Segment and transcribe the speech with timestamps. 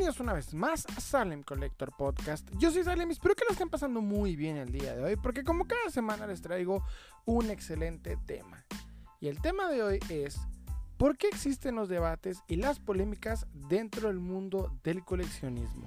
[0.00, 2.48] Bienvenidos una vez más a Salem Collector Podcast.
[2.56, 5.16] Yo soy Salem y espero que lo estén pasando muy bien el día de hoy,
[5.16, 6.82] porque como cada semana les traigo
[7.26, 8.64] un excelente tema.
[9.20, 10.40] Y el tema de hoy es
[10.96, 15.86] ¿por qué existen los debates y las polémicas dentro del mundo del coleccionismo?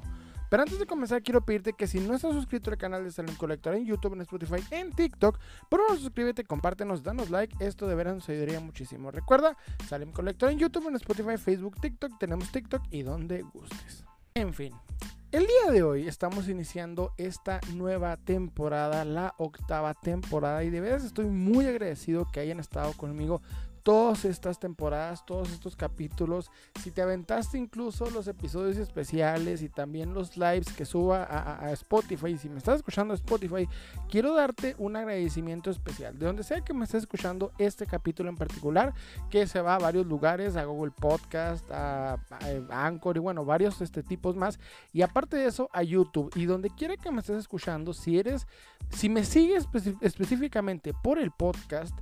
[0.54, 3.36] Pero antes de comenzar, quiero pedirte que si no estás suscrito al canal de Salem
[3.38, 7.56] Collector en YouTube, en Spotify, en TikTok, por favor suscríbete, compártenos, danos like.
[7.60, 9.10] Esto de veras nos ayudaría muchísimo.
[9.10, 9.58] Recuerda,
[9.90, 12.20] Salem Collector en YouTube, en Spotify, Facebook, TikTok.
[12.20, 14.06] Tenemos TikTok y donde gustes.
[14.36, 14.76] En fin,
[15.32, 21.04] el día de hoy estamos iniciando esta nueva temporada, la octava temporada, y de veras
[21.04, 23.42] estoy muy agradecido que hayan estado conmigo
[23.84, 26.50] todas estas temporadas, todos estos capítulos.
[26.82, 32.38] Si te aventaste incluso los episodios especiales y también los lives que suba a, Spotify,
[32.38, 33.68] si me estás escuchando a Spotify,
[34.10, 36.18] quiero darte un agradecimiento especial.
[36.18, 38.94] De donde sea que me estés escuchando este capítulo en particular,
[39.30, 42.18] que se va a varios lugares, a Google Podcast, a,
[42.70, 44.60] Anchor y bueno, varios este, tipos más.
[44.94, 46.32] Y aparte de eso, a YouTube.
[46.36, 48.48] Y donde quiera que me estés escuchando, si eres,
[48.90, 49.68] si me sigues
[50.02, 51.94] específicamente por el podcast,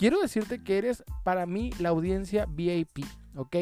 [0.00, 3.04] quiero decirte que eres para mí la audiencia VIP,
[3.36, 3.56] ¿ok?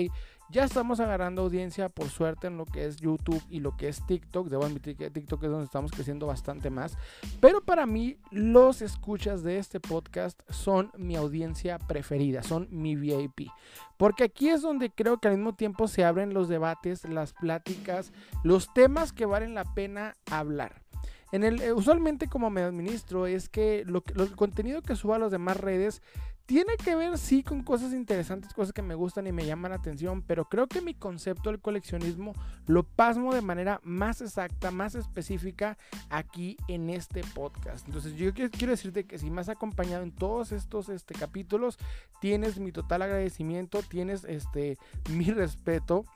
[0.51, 4.07] Ya estamos agarrando audiencia por suerte en lo que es YouTube y lo que es
[4.07, 4.47] TikTok.
[4.47, 6.97] Debo admitir que TikTok es donde estamos creciendo bastante más.
[7.41, 13.51] Pero para mí los escuchas de este podcast son mi audiencia preferida, son mi VIP.
[13.97, 18.13] Porque aquí es donde creo que al mismo tiempo se abren los debates, las pláticas,
[18.45, 20.83] los temas que valen la pena hablar.
[21.31, 25.19] En el, eh, usualmente como me administro es que lo, el contenido que subo a
[25.19, 26.03] las demás redes
[26.49, 29.77] tiene que ver sí con cosas interesantes, cosas que me gustan y me llaman la
[29.77, 32.33] atención, pero creo que mi concepto del coleccionismo
[32.67, 35.77] lo pasmo de manera más exacta, más específica
[36.09, 37.87] aquí en este podcast.
[37.87, 41.77] Entonces yo quiero decirte que si me has acompañado en todos estos este, capítulos,
[42.19, 44.79] tienes mi total agradecimiento, tienes este,
[45.11, 46.07] mi respeto.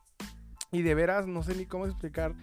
[0.70, 2.34] Y de veras, no sé ni cómo explicar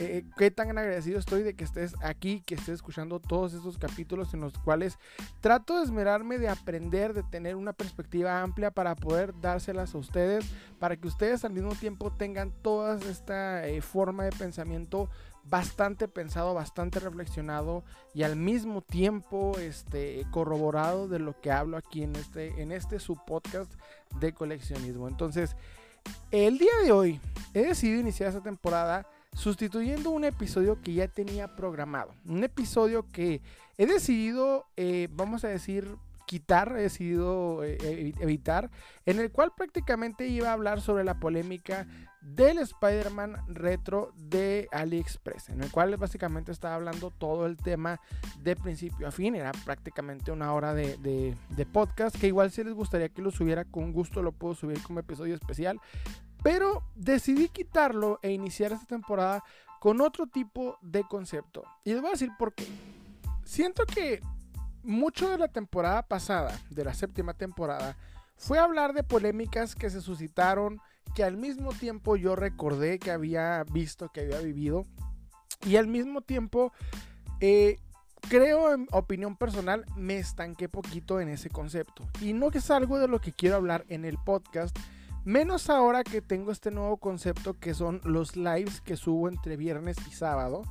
[0.00, 4.32] eh, qué tan agradecido estoy de que estés aquí, que estés escuchando todos estos capítulos
[4.32, 4.98] en los cuales
[5.40, 10.44] trato de esmerarme de aprender, de tener una perspectiva amplia para poder dárselas a ustedes,
[10.78, 15.08] para que ustedes al mismo tiempo tengan toda esta eh, forma de pensamiento
[15.44, 17.82] bastante pensado, bastante reflexionado
[18.14, 23.00] y al mismo tiempo este, corroborado de lo que hablo aquí en este, en este
[23.00, 23.72] subpodcast
[24.20, 25.08] de coleccionismo.
[25.08, 25.56] Entonces,
[26.30, 27.20] el día de hoy
[27.54, 32.14] he decidido iniciar esta temporada sustituyendo un episodio que ya tenía programado.
[32.24, 33.40] Un episodio que
[33.76, 35.96] he decidido, eh, vamos a decir,
[36.28, 38.70] quitar, he decidido eh, evitar,
[39.06, 41.86] en el cual prácticamente iba a hablar sobre la polémica
[42.20, 47.98] del Spider-Man retro de AliExpress, en el cual básicamente estaba hablando todo el tema
[48.40, 52.74] de principio a fin, era prácticamente una hora de, de podcast, que igual si les
[52.74, 55.80] gustaría que lo subiera con gusto, lo puedo subir como episodio especial,
[56.42, 59.42] pero decidí quitarlo e iniciar esta temporada
[59.80, 61.64] con otro tipo de concepto.
[61.84, 62.66] Y les voy a decir por qué.
[63.44, 64.20] Siento que
[64.82, 67.96] mucho de la temporada pasada, de la séptima temporada,
[68.36, 70.80] fue hablar de polémicas que se suscitaron,
[71.14, 74.84] que al mismo tiempo yo recordé que había visto, que había vivido.
[75.66, 76.72] Y al mismo tiempo,
[77.40, 77.78] eh,
[78.28, 82.08] creo en opinión personal, me estanqué poquito en ese concepto.
[82.20, 84.76] Y no que es algo de lo que quiero hablar en el podcast
[85.24, 89.96] Menos ahora que tengo este nuevo concepto que son los lives que subo entre viernes
[90.08, 90.62] y sábado.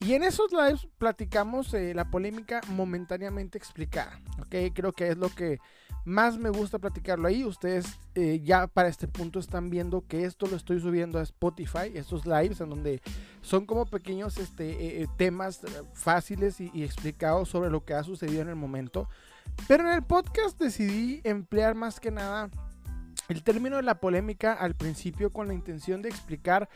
[0.00, 4.20] Y en esos lives platicamos eh, la polémica momentáneamente explicada.
[4.40, 4.74] ¿ok?
[4.74, 5.60] Creo que es lo que
[6.04, 7.44] más me gusta platicarlo ahí.
[7.44, 7.86] Ustedes
[8.16, 12.26] eh, ya para este punto están viendo que esto lo estoy subiendo a Spotify, estos
[12.26, 13.00] lives en donde
[13.42, 15.60] son como pequeños este, eh, temas
[15.92, 19.08] fáciles y, y explicados sobre lo que ha sucedido en el momento.
[19.68, 22.50] Pero en el podcast decidí emplear más que nada
[23.28, 26.68] el término de la polémica al principio con la intención de explicar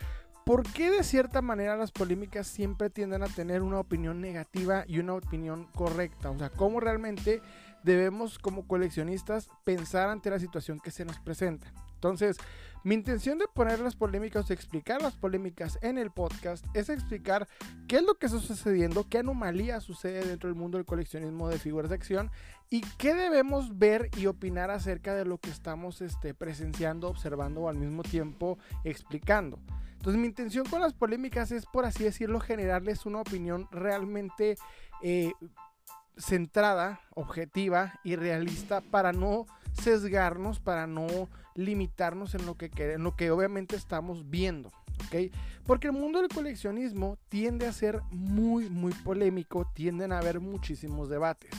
[0.44, 5.00] por qué de cierta manera las polémicas siempre tienden a tener una opinión negativa y
[5.00, 6.30] una opinión correcta.
[6.30, 7.42] O sea, cómo realmente
[7.82, 11.72] debemos como coleccionistas pensar ante la situación que se nos presenta.
[11.94, 12.36] Entonces,
[12.84, 17.48] mi intención de poner las polémicas, de explicar las polémicas en el podcast, es explicar
[17.89, 21.59] qué es lo que está sucediendo, qué anomalía sucede dentro del mundo del coleccionismo de
[21.59, 22.30] figuras de acción
[22.68, 27.68] y qué debemos ver y opinar acerca de lo que estamos este, presenciando, observando o
[27.68, 29.59] al mismo tiempo explicando.
[29.92, 34.57] Entonces mi intención con las polémicas es, por así decirlo, generarles una opinión realmente
[35.03, 35.33] eh,
[36.16, 41.07] centrada, objetiva y realista para no sesgarnos, para no
[41.54, 44.71] limitarnos en lo que, en lo que obviamente estamos viendo.
[45.66, 51.09] Porque el mundo del coleccionismo tiende a ser muy, muy polémico, tienden a haber muchísimos
[51.09, 51.51] debates.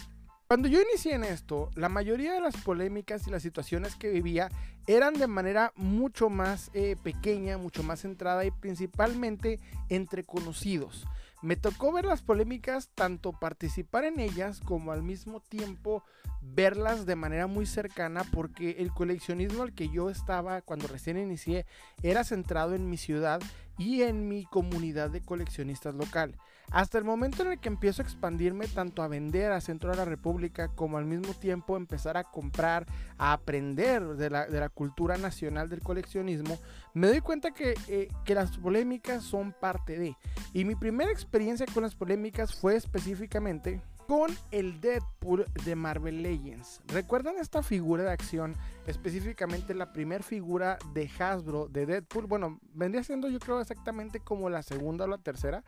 [0.47, 4.49] Cuando yo inicié en esto, la mayoría de las polémicas y las situaciones que vivía
[4.87, 9.59] eran de manera mucho más eh, pequeña, mucho más centrada y principalmente
[9.89, 11.05] entre conocidos.
[11.41, 16.01] Me tocó ver las polémicas, tanto participar en ellas como al mismo tiempo
[16.41, 21.65] verlas de manera muy cercana porque el coleccionismo al que yo estaba cuando recién inicié
[22.03, 23.41] era centrado en mi ciudad
[23.77, 26.37] y en mi comunidad de coleccionistas local.
[26.71, 29.97] Hasta el momento en el que empiezo a expandirme tanto a vender a centro de
[29.97, 32.85] la República como al mismo tiempo empezar a comprar,
[33.17, 36.59] a aprender de la, cultura nacional del coleccionismo,
[36.93, 40.15] me doy cuenta que, eh, que las polémicas son parte de.
[40.53, 46.81] Y mi primera experiencia con las polémicas fue específicamente con el Deadpool de Marvel Legends.
[46.87, 48.55] ¿Recuerdan esta figura de acción?
[48.87, 52.25] Específicamente la primera figura de Hasbro de Deadpool.
[52.25, 55.63] Bueno, vendría siendo yo creo exactamente como la segunda o la tercera.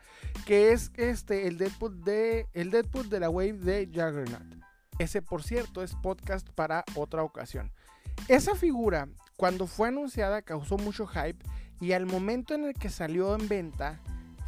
[0.46, 4.64] Que es este, el Deadpool de, el Deadpool de la Wave de Juggernaut.
[4.98, 7.70] Ese por cierto es podcast para otra ocasión.
[8.28, 11.44] Esa figura cuando fue anunciada causó mucho hype
[11.80, 14.00] y al momento en el que salió en venta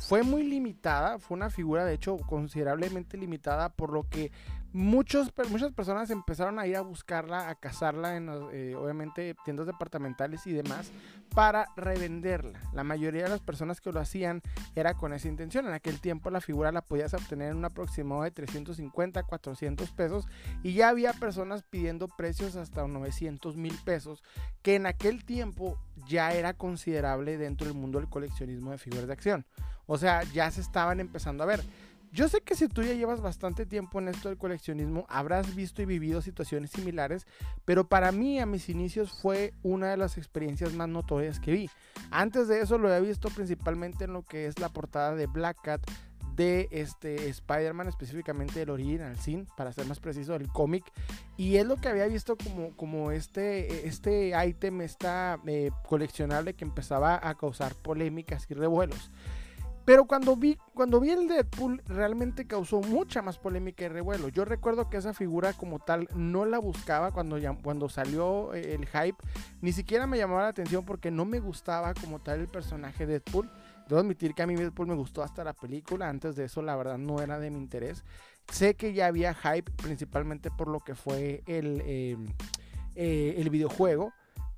[0.06, 4.32] fue muy limitada, fue una figura de hecho considerablemente limitada, por lo que
[4.72, 10.46] muchos, muchas personas empezaron a ir a buscarla, a cazarla en eh, obviamente tiendas departamentales
[10.46, 10.90] y demás
[11.34, 12.60] para revenderla.
[12.72, 14.42] La mayoría de las personas que lo hacían
[14.74, 15.66] era con esa intención.
[15.66, 20.26] En aquel tiempo la figura la podías obtener en un aproximado de 350, 400 pesos
[20.62, 24.22] y ya había personas pidiendo precios hasta 900 mil pesos,
[24.62, 29.12] que en aquel tiempo ya era considerable dentro del mundo del coleccionismo de figuras de
[29.12, 29.46] acción.
[29.86, 31.62] O sea, ya se estaban empezando a ver.
[32.12, 35.80] Yo sé que si tú ya llevas bastante tiempo en esto del coleccionismo, habrás visto
[35.80, 37.26] y vivido situaciones similares,
[37.64, 41.70] pero para mí a mis inicios fue una de las experiencias más notorias que vi.
[42.10, 45.62] Antes de eso lo he visto principalmente en lo que es la portada de Black
[45.62, 45.80] Cat
[46.36, 50.84] de este Spider-Man, específicamente el Original Sin, para ser más preciso, el cómic.
[51.38, 56.64] Y es lo que había visto como, como este, este item, esta eh, coleccionable que
[56.64, 59.10] empezaba a causar polémicas y revuelos.
[59.84, 64.28] Pero cuando vi, cuando vi el Deadpool, realmente causó mucha más polémica y revuelo.
[64.28, 68.86] Yo recuerdo que esa figura como tal no la buscaba cuando, cuando salió eh, el
[68.86, 69.16] hype.
[69.60, 73.50] Ni siquiera me llamaba la atención porque no me gustaba como tal el personaje Deadpool.
[73.88, 76.08] Debo admitir que a mí Deadpool me gustó hasta la película.
[76.08, 78.04] Antes de eso, la verdad, no era de mi interés.
[78.50, 82.16] Sé que ya había hype, principalmente por lo que fue el, eh,
[82.94, 84.12] eh, el videojuego.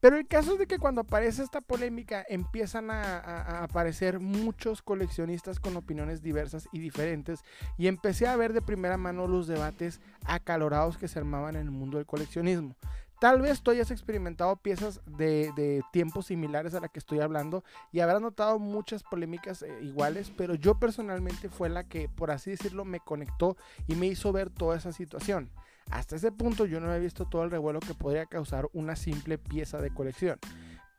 [0.04, 5.58] Pero el caso es de que cuando aparece esta polémica empiezan a, aparecer muchos coleccionistas
[5.58, 7.40] con opiniones diversas y diferentes
[7.78, 11.70] y empecé a ver de primera mano los debates acalorados que se armaban en el
[11.70, 12.76] mundo del coleccionismo.
[13.18, 18.00] Tal vez tú hayas experimentado piezas de, tiempos similares a la que estoy hablando y
[18.00, 22.84] habrás notado muchas polémicas eh, iguales, pero yo personalmente fue la que, por así decirlo,
[22.84, 25.48] me conectó y me hizo ver toda esa situación.
[25.90, 29.38] Hasta ese punto yo no había visto todo el revuelo que podría causar una simple
[29.38, 30.38] pieza de colección.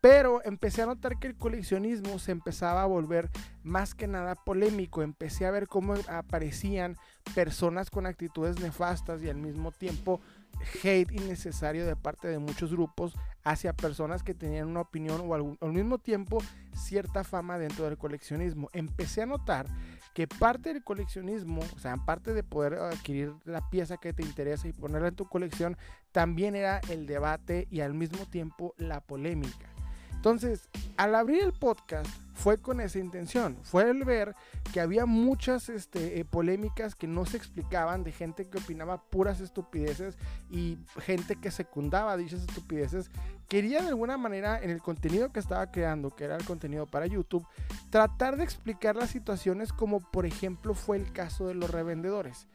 [0.05, 3.31] Pero empecé a notar que el coleccionismo se empezaba a volver
[3.63, 5.01] más que nada polémico.
[5.01, 6.95] Empecé a ver cómo aparecían
[7.33, 10.21] personas con actitudes nefastas y al mismo tiempo
[10.83, 15.73] hate innecesario de parte de muchos grupos hacia personas que tenían una opinión o al,
[15.73, 16.37] mismo tiempo
[16.75, 18.69] cierta fama dentro del coleccionismo.
[18.73, 19.65] Empecé a notar
[20.15, 24.65] que parte del coleccionismo, o sea, parte de poder adquirir la pieza que te interesa
[24.65, 25.75] y ponerla en tu colección,
[26.13, 29.74] también era el debate y al mismo tiempo la polémica.
[30.25, 34.33] Entonces, al abrir el podcast fue con esa intención, fue el ver
[34.73, 39.39] que había muchas este, eh, polémicas que no se explicaban de gente que opinaba puras
[39.39, 40.17] estupideces
[40.49, 43.11] y gente que secundaba dichas estupideces.
[43.47, 47.05] Quería de alguna manera en el contenido que estaba creando, que era el contenido para
[47.05, 47.45] YouTube,
[47.91, 52.47] tratar de explicar las situaciones como por ejemplo fue el caso de los revendedores.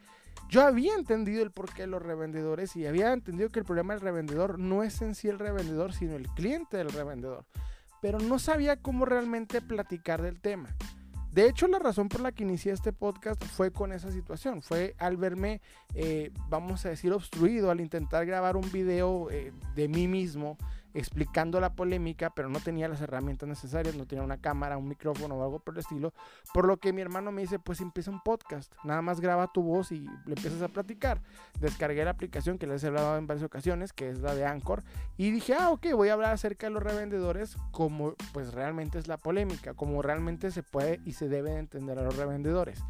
[0.50, 4.02] Yo había entendido el porqué de los revendedores y había entendido que el problema del
[4.02, 7.46] revendedor no es en sí el revendedor, sino el cliente del revendedor.
[8.02, 10.76] Pero no sabía cómo realmente platicar del tema.
[11.30, 14.60] De hecho, la razón por la que inicié este podcast fue con esa situación.
[14.60, 15.60] Fue al verme,
[15.94, 20.58] eh, vamos a decir, obstruido al intentar grabar un video eh, de mí mismo
[20.94, 25.36] explicando la polémica, pero no tenía las herramientas necesarias, no tenía una cámara, un micrófono
[25.36, 26.12] o algo por el estilo,
[26.52, 29.62] por lo que mi hermano me dice, pues empieza un podcast, nada más graba tu
[29.62, 31.20] voz y le empiezas a platicar.
[31.60, 34.82] Descargué la aplicación que les he hablado en varias ocasiones, que es la de Anchor,
[35.16, 39.08] y dije, ah, ok, voy a hablar acerca de los revendedores como pues realmente es
[39.08, 42.82] la polémica, como realmente se puede y se debe entender a los revendedores.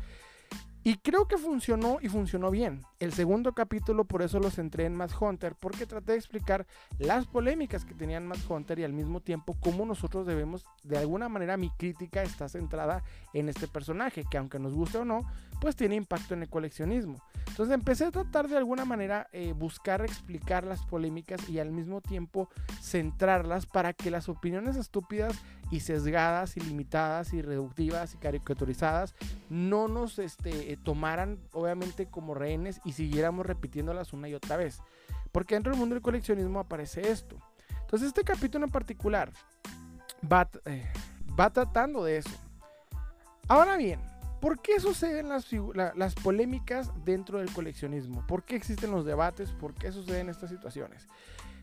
[0.83, 2.83] Y creo que funcionó y funcionó bien.
[3.01, 6.67] El segundo capítulo por eso lo centré en Matt Hunter, porque traté de explicar
[6.99, 11.29] las polémicas que tenían Matt Hunter y al mismo tiempo cómo nosotros debemos, de alguna
[11.29, 15.27] manera mi crítica está centrada en este personaje, que aunque nos guste o no,
[15.61, 17.23] pues tiene impacto en el coleccionismo.
[17.49, 22.01] Entonces empecé a tratar de alguna manera eh, buscar explicar las polémicas y al mismo
[22.01, 22.49] tiempo
[22.81, 25.35] centrarlas para que las opiniones estúpidas
[25.71, 29.15] y sesgadas y limitadas y reductivas y caricaturizadas
[29.49, 34.81] no nos este, eh, tomaran obviamente como rehenes y siguiéramos repitiéndolas una y otra vez.
[35.33, 37.37] Porque dentro del mundo del coleccionismo aparece esto.
[37.83, 39.31] Entonces este capítulo en particular
[40.31, 40.89] va, eh,
[41.39, 42.31] va tratando de eso.
[43.49, 44.01] Ahora bien,
[44.41, 48.27] ¿por qué suceden las, polémicas dentro del coleccionismo?
[48.27, 49.53] ¿Por qué existen los debates?
[49.53, 51.07] ¿Por qué suceden estas situaciones?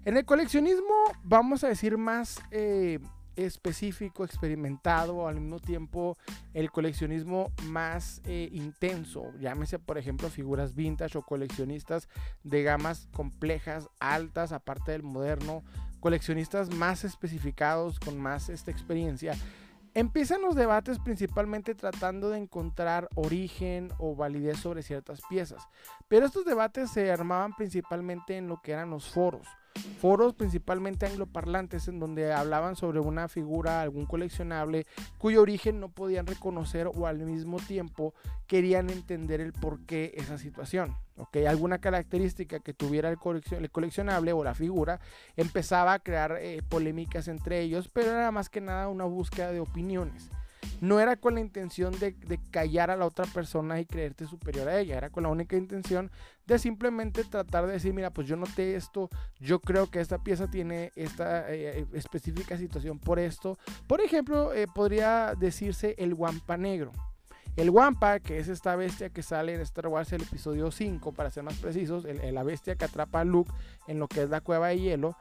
[0.05, 0.93] En el coleccionismo,
[1.23, 2.99] vamos a decir más eh,
[3.35, 6.17] específico, experimentado, al mismo tiempo
[6.53, 9.31] el coleccionismo más eh, intenso.
[9.39, 12.07] Llámese, por ejemplo, figuras vintage o coleccionistas
[12.43, 15.63] de gamas complejas, altas, aparte del moderno,
[15.99, 19.35] coleccionistas más especificados, con más esta experiencia.
[19.97, 25.67] Empiezan los debates principalmente tratando de encontrar origen o validez sobre ciertas piezas,
[26.07, 31.87] pero estos debates se armaban principalmente en lo que eran los foros foros principalmente angloparlantes
[31.87, 34.85] en donde hablaban sobre una figura, algún coleccionable
[35.17, 38.13] cuyo origen no podían reconocer o al mismo tiempo
[38.47, 40.95] querían entender el por qué esa situación.
[41.17, 41.45] ¿okay?
[41.45, 44.99] Alguna característica que tuviera el, coleccionable o la figura
[45.35, 49.59] empezaba a crear eh, polémicas entre ellos, pero era más que nada una búsqueda de
[49.59, 50.29] opiniones
[50.81, 52.15] no era con la intención de,
[52.51, 56.11] callar a la otra persona y creerte superior a ella, era con la única intención
[56.45, 59.09] de simplemente tratar de decir, mira, pues yo noté esto,
[59.39, 63.57] yo creo que esta pieza tiene esta eh, específica situación por esto.
[63.87, 66.91] Por ejemplo, eh, podría decirse el guampa negro.
[67.57, 71.31] El Wampa, que es esta bestia que sale en Star Wars el episodio 5, para
[71.31, 73.51] ser más precisos, la bestia que atrapa a Luke
[73.87, 75.17] en lo que es la cueva de hielo,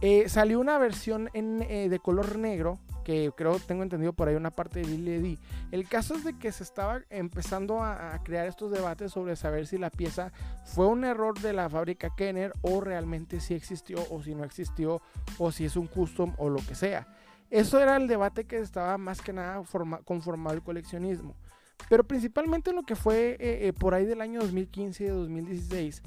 [0.00, 4.50] eh, salió una versión en, de color negro que creo tengo entendido por ahí una
[4.50, 5.38] parte de Lily
[5.70, 9.78] El caso es de que se estaba empezando a, crear estos debates sobre saber si
[9.78, 10.30] la pieza
[10.66, 15.00] fue un error de la fábrica Kenner o realmente si existió o si no existió
[15.38, 17.08] o si es un custom o lo que sea.
[17.48, 19.62] Eso era el debate que estaba más que nada
[20.04, 21.34] conformado el coleccionismo.
[21.88, 26.02] Pero principalmente lo que fue eh, eh, por ahí del año 2015 y 2016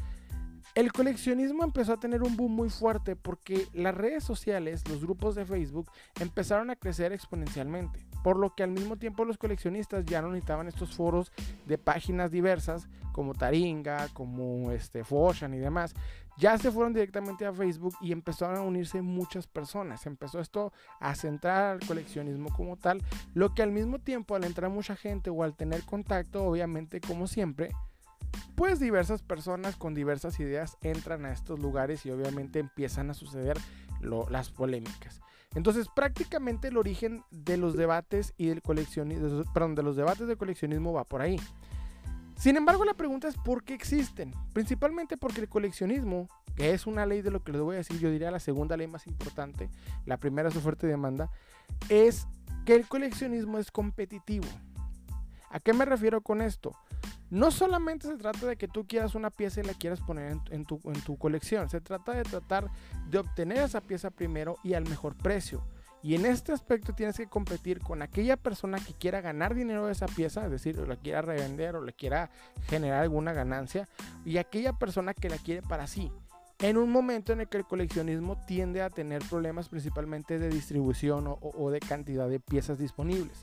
[0.76, 5.36] el coleccionismo empezó a tener un boom muy fuerte porque las redes sociales, los grupos
[5.36, 10.22] de Facebook, empezaron a crecer exponencialmente, por lo que al mismo tiempo los coleccionistas ya
[10.22, 11.32] no necesitaban estos foros
[11.66, 15.94] de páginas diversas como Taringa, como este Foshan y demás,
[16.38, 20.06] ya se fueron directamente a Facebook y empezaron a unirse muchas personas.
[20.06, 23.02] Empezó esto a centrar al coleccionismo como tal,
[23.34, 27.28] lo que al mismo tiempo al entrar mucha gente o al tener contacto, obviamente como
[27.28, 27.72] siempre,
[28.56, 33.58] pues diversas personas con diversas ideas entran a estos lugares y obviamente empiezan a suceder
[34.02, 35.22] las polémicas.
[35.54, 40.94] Entonces, prácticamente el origen de los debates y del coleccionismo, de los debates de coleccionismo
[40.94, 41.38] va por ahí.
[42.38, 44.34] Sin embargo, la pregunta es por qué existen.
[44.54, 48.00] Principalmente porque el coleccionismo, que es una ley de lo que les voy a decir,
[48.00, 49.70] yo diría la segunda ley más importante,
[50.06, 51.30] la primera es oferta y demanda,
[51.90, 52.28] es
[52.66, 54.48] que el coleccionismo es competitivo.
[55.50, 56.76] ¿A qué me refiero con esto?
[57.32, 60.66] No solamente se trata de que tú quieras una pieza y la quieras poner en,
[60.66, 62.70] tu, colección, se trata de tratar
[63.10, 65.64] de obtener esa pieza primero y al mejor precio.
[66.04, 69.94] Y en este aspecto tienes que competir con aquella persona que quiera ganar dinero de
[69.94, 72.32] esa pieza, es decir, la quiera revender o le quiera
[72.68, 73.88] generar alguna ganancia,
[74.26, 76.12] y aquella persona que la quiere para sí.
[76.60, 81.34] En un momento en el que el coleccionismo tiende a tener problemas principalmente de distribución
[81.40, 83.42] o de cantidad de piezas disponibles.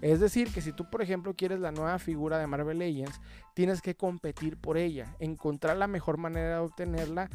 [0.00, 3.20] Es decir, que si tú, por ejemplo, quieres la nueva figura de Marvel Legends,
[3.54, 7.30] tienes que competir por ella, encontrar la mejor manera de obtenerla,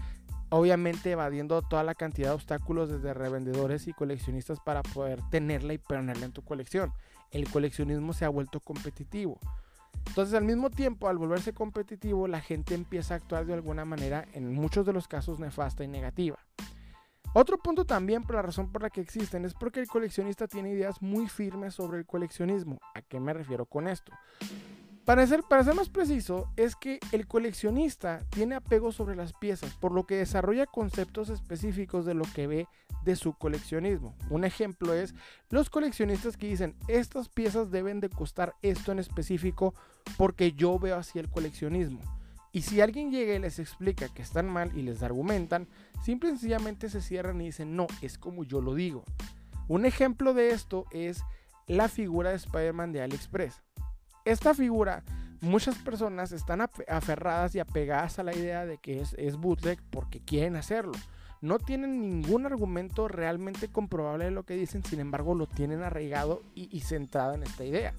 [0.49, 5.77] obviamente evadiendo toda la cantidad de obstáculos desde revendedores y coleccionistas para poder tenerla y
[5.77, 6.93] ponerla en tu colección.
[7.31, 9.39] El coleccionismo se ha vuelto competitivo.
[10.07, 14.25] Entonces, al mismo tiempo, al volverse competitivo, la gente empieza a actuar de alguna manera,
[14.33, 16.37] en muchos de los casos, nefasta y negativa.
[17.33, 20.71] Otro punto también por la razón por la que existen es porque el coleccionista tiene
[20.71, 22.79] ideas muy firmes sobre el coleccionismo.
[22.95, 24.11] ¿A qué me refiero con esto?
[25.05, 29.73] Para ser, para ser más preciso, es que el coleccionista tiene apego sobre las piezas,
[29.75, 32.67] por lo que desarrolla conceptos específicos de lo que ve
[33.03, 34.15] de su coleccionismo.
[34.29, 35.15] Un ejemplo es
[35.49, 39.73] los coleccionistas que dicen, estas piezas deben de costar esto en específico
[40.17, 42.01] porque yo veo así el coleccionismo.
[42.51, 45.67] Y si alguien llega y les explica que están mal y les argumentan,
[46.03, 49.03] simple y sencillamente se cierran y dicen, no, es como yo lo digo.
[49.67, 51.23] Un ejemplo de esto es
[51.67, 53.61] la figura de Spider-Man de AliExpress.
[54.25, 55.03] Esta figura,
[55.41, 60.19] muchas personas están aferradas y apegadas a la idea de que es, es bootleg porque
[60.19, 60.93] quieren hacerlo.
[61.41, 66.41] No tienen ningún argumento realmente comprobable de lo que dicen, sin embargo lo tienen arraigado
[66.55, 67.93] y, y centrado en esta idea.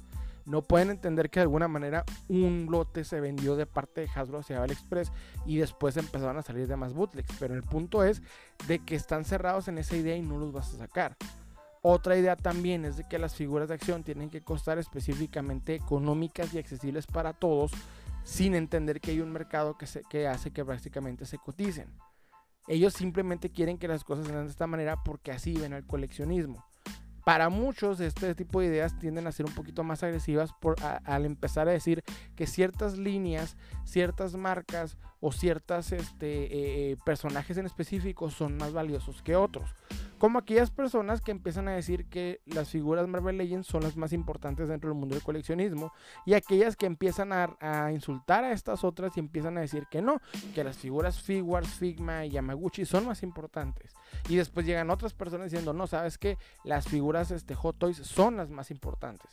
[0.51, 4.41] No pueden entender que de alguna manera un lote se vendió de parte de Hasbro
[4.41, 5.13] hacia AliExpress
[5.47, 7.37] y después empezaron a salir de más bootlegs.
[7.39, 8.21] Pero el punto es
[8.67, 11.17] de que están cerrados en esa idea y no los vas a sacar.
[11.83, 16.53] Otra idea también es de que las figuras de acción tienen que costar específicamente económicas
[16.53, 17.71] y accesibles para todos
[18.25, 21.89] sin entender que hay un mercado que, que hace que prácticamente se coticen.
[22.67, 26.65] Ellos simplemente quieren que las cosas sean de esta manera porque así ven el coleccionismo.
[27.25, 31.25] Para muchos este tipo de ideas tienden a ser un poquito más agresivas por, al
[31.25, 32.03] empezar a decir
[32.37, 38.73] que ciertas líneas, ciertas marcas o ciertos este, eh, eh, personajes en específico son más
[38.73, 39.75] valiosos que otros.
[40.19, 44.13] Como aquellas personas que empiezan a decir que las figuras Marvel Legends son las más
[44.13, 45.95] importantes dentro del mundo del coleccionismo.
[46.27, 50.21] Y aquellas que empiezan a, insultar a estas otras y empiezan a decir que no,
[50.55, 53.95] que las figuras Figuarts, Figma y Yamaguchi son más importantes.
[54.29, 58.37] Y después llegan otras personas diciendo, no, sabes que las figuras este, Hot Toys son
[58.37, 59.31] las más importantes.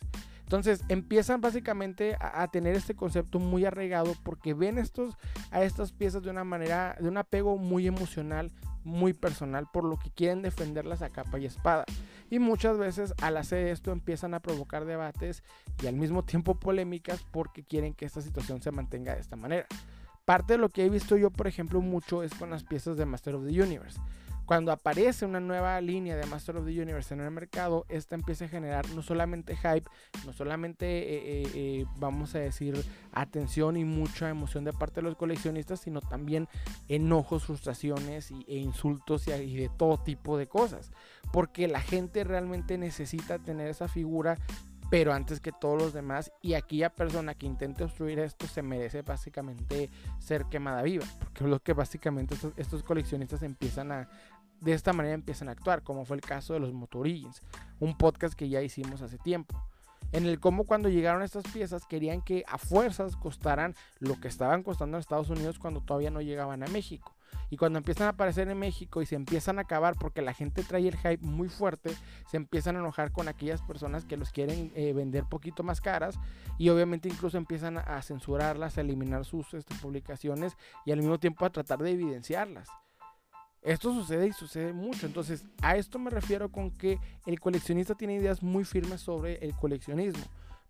[0.48, 5.18] Entonces empiezan básicamente a, tener este concepto muy arraigado porque ven estos,
[5.52, 8.52] a estas piezas de una manera, de un apego muy emocional,
[8.84, 11.86] muy personal, por lo que quieren defenderlas a capa y espada.
[12.32, 15.44] Y muchas veces al hacer esto empiezan a provocar debates
[15.84, 19.68] y al mismo tiempo polémicas porque quieren que esta situación se mantenga de esta manera.
[20.26, 23.06] Parte de lo que he visto yo, por ejemplo, mucho es con las piezas de
[23.06, 24.00] Master of the Universe
[24.48, 28.46] cuando aparece una nueva línea de Master of the Universe en el mercado, esta empieza
[28.46, 29.84] a generar no solamente hype,
[30.26, 35.02] no solamente, eh, eh, eh, vamos a decir, atención y mucha emoción de parte de
[35.02, 36.48] los coleccionistas, sino también
[36.88, 40.92] enojos, frustraciones y, e insultos y, de todo tipo de cosas.
[41.34, 44.38] Porque la gente realmente necesita tener esa figura
[44.90, 49.02] pero antes que todos los demás y aquella persona que intente obstruir esto se merece
[49.02, 49.90] básicamente
[50.20, 54.10] ser quemada viva, porque es lo que básicamente estos, coleccionistas empiezan a,
[54.60, 57.42] de esta manera empiezan a actuar, como fue el caso de los Motorigins,
[57.80, 59.62] un podcast que ya hicimos hace tiempo.
[60.14, 64.64] En el cómo cuando llegaron estas piezas querían que a fuerzas costaran lo que estaban
[64.64, 67.14] costando en Estados Unidos cuando todavía no llegaban a México.
[67.50, 70.64] Y cuando empiezan a aparecer en México y se empiezan a acabar porque la gente
[70.64, 71.92] trae el hype muy fuerte,
[72.30, 76.18] se empiezan a enojar con aquellas personas que los quieren eh, vender poquito más caras
[76.58, 81.46] y obviamente incluso empiezan a censurarlas, a eliminar sus este, publicaciones y al mismo tiempo
[81.46, 82.70] a tratar de evidenciarlas.
[83.68, 85.06] Esto sucede y sucede mucho.
[85.06, 89.54] Entonces, a esto me refiero con que el coleccionista tiene ideas muy firmes sobre el
[89.54, 90.24] coleccionismo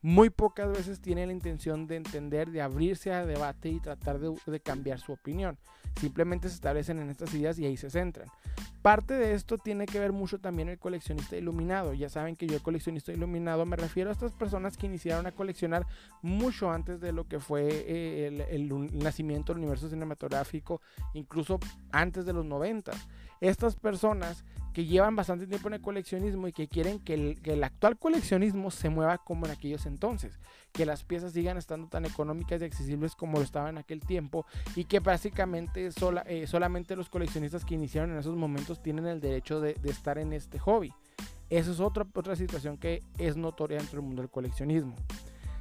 [0.07, 4.59] muy pocas veces tiene la intención de entender, de abrirse a debate y tratar de,
[4.61, 5.57] cambiar su opinión.
[5.99, 8.29] Simplemente se establecen en estas ideas y ahí se centran.
[8.81, 11.93] Parte de esto tiene que ver mucho también el coleccionista iluminado.
[11.93, 15.85] Ya saben que yo coleccionista iluminado me refiero a estas personas que iniciaron a coleccionar
[16.21, 20.79] mucho antes de lo que fue eh, el, el, nacimiento del universo cinematográfico,
[21.15, 21.59] incluso
[21.91, 22.93] antes de los 90.
[23.41, 24.43] Estas personas
[24.77, 28.89] que llevan bastante tiempo en el coleccionismo y que quieren que el, actual coleccionismo se
[28.89, 30.39] mueva como en aquellos entonces,
[30.71, 34.45] que las piezas sigan estando tan económicas y accesibles como lo estaban en aquel tiempo
[34.75, 35.89] y que básicamente
[36.27, 40.31] eh, solamente los coleccionistas que iniciaron en esos momentos tienen el derecho de, estar en
[40.31, 40.93] este hobby.
[41.49, 44.93] Esa es otra, otra situación que es notoria dentro del mundo del coleccionismo.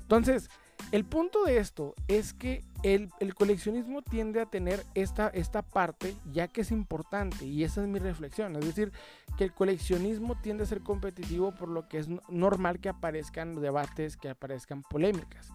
[0.02, 0.50] Entonces,
[0.92, 6.46] el punto de esto es que el, coleccionismo tiende a tener esta, esta parte ya
[6.48, 8.54] que es importante y esa es mi reflexión.
[8.56, 8.92] Es decir,
[9.36, 14.16] que el coleccionismo tiende a ser competitivo por lo que es normal que aparezcan debates,
[14.16, 15.52] que aparezcan polémicas.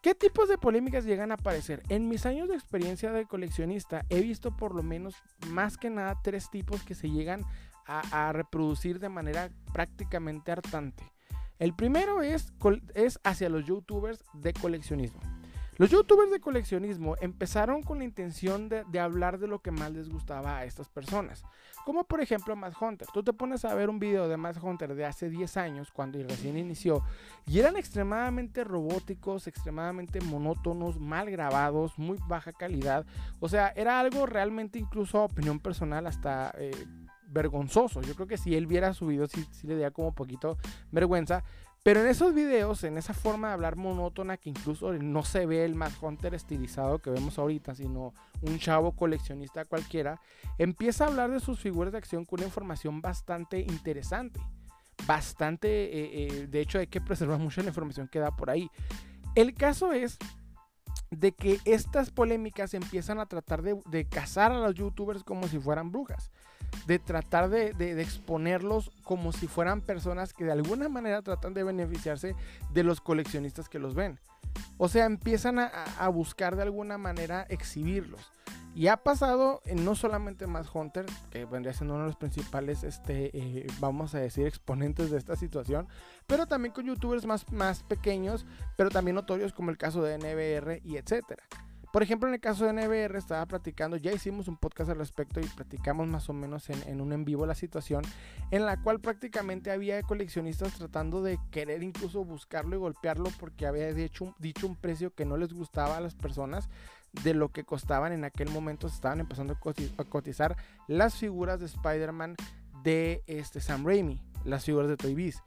[0.00, 1.82] ¿Qué tipos de polémicas llegan a aparecer?
[1.88, 5.14] En mis años de experiencia de coleccionista he visto por lo menos
[5.48, 7.44] más que nada tres tipos que se llegan
[7.86, 11.11] a reproducir de manera prácticamente hartante.
[11.62, 12.52] El primero es,
[12.92, 15.20] es hacia los youtubers de coleccionismo.
[15.78, 20.08] Los youtubers de coleccionismo empezaron con la intención de, hablar de lo que más les
[20.08, 21.44] gustaba a estas personas.
[21.84, 23.06] Como por ejemplo Matt Hunter.
[23.14, 26.20] Tú te pones a ver un video de Matt Hunter de hace 10 años, cuando
[26.24, 27.04] recién inició,
[27.46, 33.06] y eran extremadamente robóticos, extremadamente monótonos, mal grabados, muy baja calidad.
[33.38, 36.52] O sea, era algo realmente incluso opinión personal hasta...
[36.58, 36.72] Eh,
[37.32, 38.02] vergonzoso.
[38.02, 40.58] Yo creo que si él viera su video, sí, le daría como poquito
[40.90, 41.42] vergüenza.
[41.82, 45.64] Pero en esos videos, en esa forma de hablar monótona, que incluso no se ve
[45.64, 50.20] el Mad Hunter estilizado que vemos ahorita, sino un chavo coleccionista cualquiera,
[50.58, 54.40] empieza a hablar de sus figuras de acción con una información bastante interesante.
[55.06, 58.70] Bastante, eh, eh, de hecho hay que preservar mucho la información que da por ahí.
[59.34, 60.18] El caso es
[61.10, 65.58] de que estas polémicas empiezan a tratar de, de cazar a los youtubers como si
[65.58, 66.30] fueran brujas
[66.86, 72.34] de tratar de, exponerlos como si fueran personas que de alguna manera tratan de beneficiarse
[72.72, 74.18] de los coleccionistas que los ven.
[74.78, 78.20] O sea, empiezan a, buscar de alguna manera exhibirlos.
[78.74, 82.84] Y ha pasado en no solamente más Hunter, que vendría siendo uno de los principales,
[82.84, 85.88] este, eh, vamos a decir, exponentes de esta situación,
[86.26, 88.46] pero también con youtubers más, más pequeños,
[88.78, 91.44] pero también notorios como el caso de NBR y etcétera.
[91.92, 95.40] Por ejemplo, en el caso de NBR estaba platicando, ya hicimos un podcast al respecto
[95.40, 98.02] y platicamos más o menos en, un en vivo la situación,
[98.50, 103.92] en la cual prácticamente había coleccionistas tratando de querer incluso buscarlo y golpearlo porque había
[103.92, 106.70] dicho, un precio que no les gustaba a las personas
[107.24, 108.86] de lo que costaban en aquel momento.
[108.86, 110.56] Estaban empezando a cotizar
[110.88, 112.36] las figuras de Spider-Man
[112.82, 115.42] de este Sam Raimi, las figuras de Toy Biz.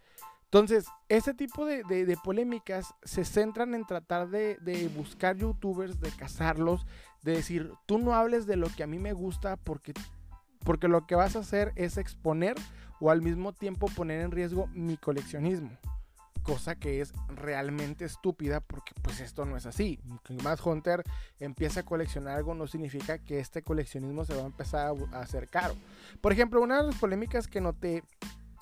[0.45, 6.86] Entonces, este tipo de, polémicas se centran en tratar de, buscar youtubers, de cazarlos,
[7.23, 9.93] de decir, tú no hables de lo que a mí me gusta porque,
[10.63, 12.55] porque lo que vas a hacer es exponer
[13.01, 15.71] o al mismo tiempo poner en riesgo mi coleccionismo.
[16.43, 19.99] Cosa que es realmente estúpida porque pues esto no es así.
[20.23, 21.03] Que más Hunter
[21.39, 25.49] empieza a coleccionar algo no significa que este coleccionismo se va a empezar a hacer
[25.49, 25.73] caro.
[26.21, 28.03] Por ejemplo, una de las polémicas que noté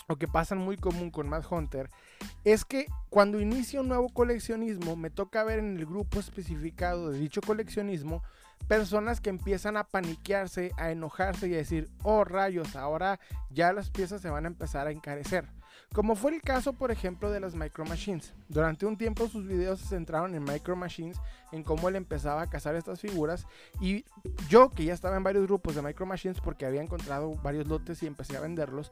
[0.08, 1.90] o que pasan muy común con Mad Hunter,
[2.44, 7.20] es que cuando inicio un nuevo coleccionismo, me toca ver en el grupo especificado de
[7.20, 8.22] dicho coleccionismo
[8.68, 13.90] personas que empiezan a paniquearse, a enojarse y a decir, oh rayos, ahora ya las
[13.90, 15.48] piezas se van a empezar a encarecer.
[15.94, 18.34] Como fue el caso, por ejemplo, de las Micro Machines.
[18.50, 21.20] Durante un tiempo sus videos se centraron en Micro Machines,
[21.52, 23.46] en cómo él empezaba a cazar estas figuras.
[23.80, 24.06] Y
[24.50, 28.02] yo, que ya estaba en varios grupos de Micro Machines porque había encontrado varios lotes
[28.02, 28.92] y empecé a venderlos,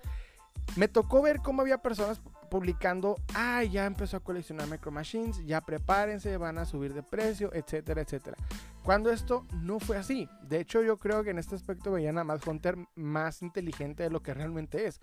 [0.76, 5.62] me tocó ver cómo había personas publicando, ah, ya empezó a coleccionar Micro Machines, ya
[5.62, 8.38] prepárense, van a subir de precio, etcétera, etcétera.
[8.84, 10.28] Cuando esto no fue así.
[10.42, 14.10] De hecho, yo creo que en este aspecto veían a Matt Hunter más inteligente de
[14.10, 15.00] lo que realmente es.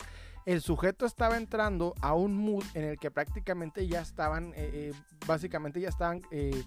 [0.47, 4.93] El sujeto estaba entrando a un mood en el que prácticamente ya estaban, eh, eh,
[5.27, 6.23] básicamente ya estaban...
[6.31, 6.65] Eh,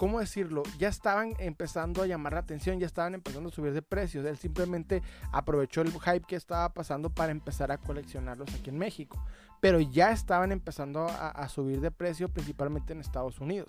[0.00, 0.62] ¿cómo decirlo?
[0.78, 4.24] Ya estaban empezando a llamar la atención, ya estaban empezando a subir de precios.
[4.24, 9.22] Él simplemente aprovechó el hype que estaba pasando para empezar a coleccionarlos aquí en México.
[9.60, 13.68] Pero ya estaban empezando a, subir de precio, principalmente en Estados Unidos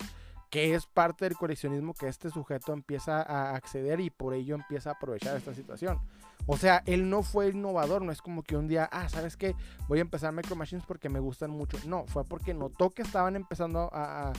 [0.50, 4.90] que es parte del coleccionismo que este sujeto empieza a acceder y por ello empieza
[4.90, 5.98] a aprovechar esta situación.
[6.46, 9.56] O sea, él no fue innovador, no es como que un día, ah, ¿sabes qué?
[9.88, 11.78] Voy a empezar Micro Machines porque me gustan mucho.
[11.86, 14.34] No, fue porque notó que estaban empezando a, a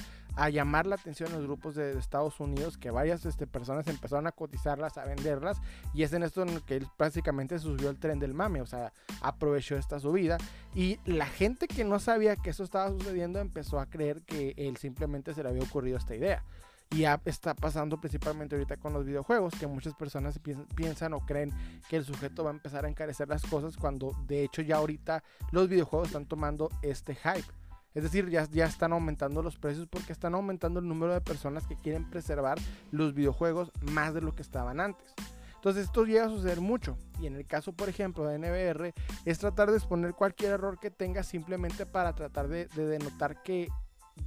[0.50, 4.32] llamar la atención en los grupos de Estados Unidos, que varias este, personas empezaron a
[4.32, 5.60] cotizarlas, a venderlas,
[5.94, 8.92] y es en esto en que él prácticamente subió el tren del mame, o sea,
[9.20, 10.38] aprovechó esta subida,
[10.74, 14.76] y la gente que no sabía que eso estaba sucediendo empezó a creer que él
[14.76, 16.44] simplemente se le había ocurrido esta idea.
[16.90, 20.38] Y está pasando principalmente ahorita con los videojuegos, que muchas personas
[20.74, 21.50] piensan o creen
[21.88, 25.24] que el sujeto va a empezar a encarecer las cosas cuando de hecho ya ahorita
[25.52, 27.61] los videojuegos están tomando este hype.
[27.94, 31.66] Es decir, ya, ya están aumentando los precios porque están aumentando el número de personas
[31.66, 32.58] que quieren preservar
[32.90, 35.14] los videojuegos más de lo que estaban antes.
[35.62, 36.96] Entonces esto llega a suceder mucho.
[37.20, 38.92] Y en el caso, por ejemplo, de NBR,
[39.24, 43.68] es tratar de exponer cualquier error que tenga simplemente para tratar de, denotar que,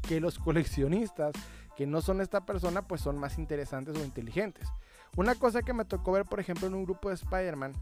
[0.03, 1.33] que los coleccionistas
[1.75, 4.69] que no son esta persona, pues son más interesantes o inteligentes.
[5.17, 7.73] Una cosa que me tocó ver, por ejemplo, en un grupo de Spider-Man,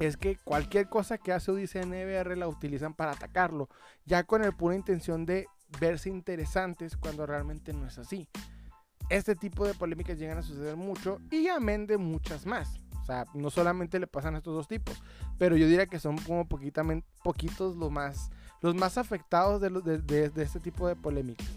[0.00, 3.68] es que cualquier cosa que hace o dice NBR la utilizan para atacarlo,
[4.06, 5.46] ya con el pura intención de
[5.78, 8.26] verse interesantes cuando realmente no es así.
[9.10, 12.80] Este tipo de polémicas llegan a suceder mucho y amén de muchas más.
[13.02, 15.02] O sea, no solamente le pasan a estos dos tipos,
[15.36, 18.30] pero yo diría que son como poquitos los más,
[18.62, 21.48] los más afectados de, este tipo de polémicas.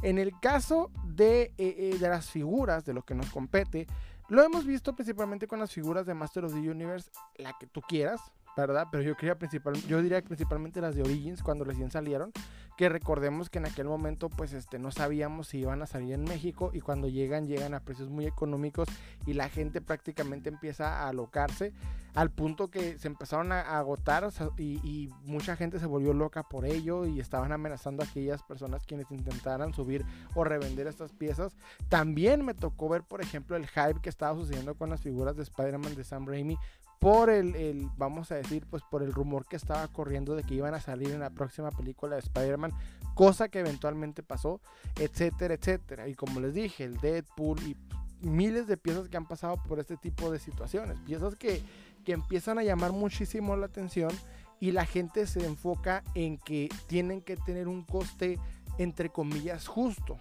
[0.00, 3.86] En el caso de, eh, eh, de las figuras, de lo que nos compete,
[4.28, 7.80] lo hemos visto principalmente con las figuras de Master of the Universe, la que tú
[7.82, 8.20] quieras,
[8.56, 8.88] ¿verdad?
[8.90, 12.32] Pero yo, quería principal, yo diría principalmente las de Origins cuando recién salieron,
[12.76, 16.24] que recordemos que en aquel momento pues este, no sabíamos si iban a salir en
[16.24, 18.88] México y cuando llegan llegan a precios muy económicos
[19.26, 21.72] y la gente prácticamente empieza a alocarse
[22.14, 27.06] al punto que se empezaron a agotar y, mucha gente se volvió loca por ello
[27.06, 31.56] y estaban amenazando a aquellas personas quienes intentaran subir o revender estas piezas.
[31.88, 35.42] También me tocó ver, por ejemplo, el hype que estaba sucediendo con las figuras de
[35.42, 36.58] Spider-Man de Sam Raimi
[37.02, 40.72] por el, vamos a decir, pues por el rumor que estaba corriendo de que iban
[40.72, 42.70] a salir en la próxima película de Spider-Man,
[43.16, 44.60] cosa que eventualmente pasó,
[44.94, 46.06] etcétera, etcétera.
[46.06, 47.76] Y como les dije, el Deadpool y
[48.20, 51.60] miles de piezas que han pasado por este tipo de situaciones, piezas que,
[52.04, 54.12] que empiezan a llamar muchísimo la atención
[54.60, 58.38] y la gente se enfoca en que tienen que tener un coste
[58.78, 60.20] entre comillas justo.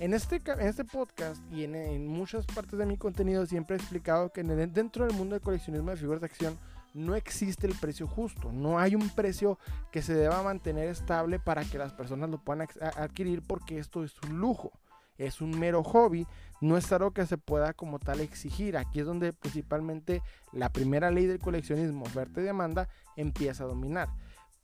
[0.00, 4.42] En este, este podcast y en, muchas partes de mi contenido siempre he explicado que
[4.42, 6.58] dentro del mundo del coleccionismo de figuras de acción
[6.94, 9.58] no existe el precio justo, no hay un precio
[9.90, 14.14] que se deba mantener estable para que las personas lo puedan adquirir porque esto es
[14.22, 14.72] un lujo.
[15.18, 16.28] es un mero hobby,
[16.60, 18.76] no es algo que se pueda como tal exigir.
[18.76, 20.22] Aquí es donde principalmente
[20.52, 24.08] la primera ley del coleccionismo, oferta y demanda, empieza a dominar.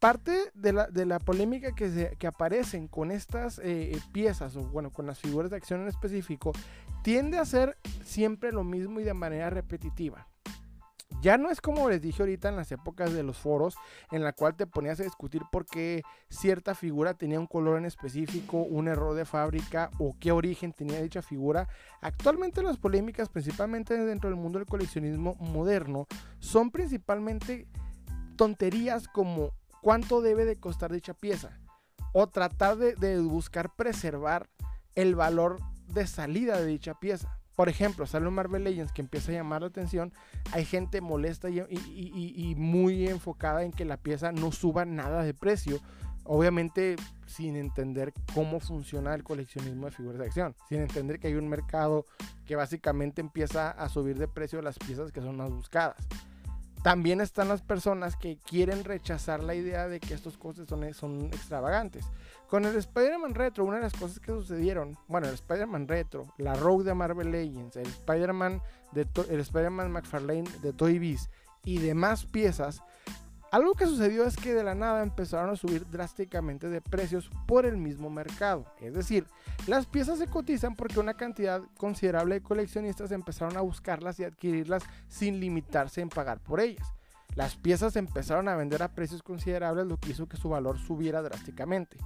[0.04, 5.06] Parte de la, polémica que, se, que, aparecen con estas eh, piezas, o bueno, con
[5.06, 6.52] las figuras de acción en específico,
[7.02, 10.28] tiende a ser siempre lo mismo y de manera repetitiva.
[11.22, 13.76] Ya no es como les dije ahorita en las épocas de los foros,
[14.12, 17.86] en la cual te ponías a discutir por qué cierta figura tenía un color en
[17.86, 21.66] específico, un error de fábrica o qué origen tenía dicha figura.
[22.02, 26.06] Actualmente las polémicas, principalmente dentro del mundo del coleccionismo moderno,
[26.40, 27.66] son principalmente
[28.36, 29.52] tonterías como
[29.84, 31.60] cuánto debe de costar dicha pieza
[32.14, 34.48] o tratar de, buscar preservar
[34.94, 37.38] el valor de salida de dicha pieza.
[37.54, 40.14] Por ejemplo, sale un Marvel Legends que empieza a llamar la atención.
[40.52, 45.80] Hay gente molesta y, muy enfocada en que la pieza no suba nada de precio.
[46.24, 50.56] Obviamente sin entender cómo funciona el coleccionismo de figuras de acción.
[50.70, 52.06] Sin entender que hay un mercado
[52.46, 55.96] que básicamente empieza a subir de precio las piezas que son más buscadas.
[56.84, 61.24] También están las personas que quieren rechazar la idea de que estos costes son, son
[61.28, 62.04] extravagantes.
[62.46, 66.52] Con el Spider-Man Retro, una de las cosas que sucedieron, bueno, el Spider-Man Retro, la
[66.52, 68.60] Rogue de Marvel Legends, el Spider-Man
[68.94, 71.30] Spider-Man McFarlane de Toy Biz
[71.64, 72.82] y demás piezas,
[73.54, 77.66] algo que sucedió es que de la nada empezaron a subir drásticamente de precios por
[77.66, 78.66] el mismo mercado.
[78.80, 79.26] Es decir,
[79.68, 84.82] las piezas se cotizan porque una cantidad considerable de coleccionistas empezaron a buscarlas y adquirirlas
[85.06, 86.84] sin limitarse en pagar por ellas.
[87.36, 91.22] Las piezas empezaron a vender a precios considerables, lo que hizo que su valor subiera
[91.22, 91.96] drásticamente.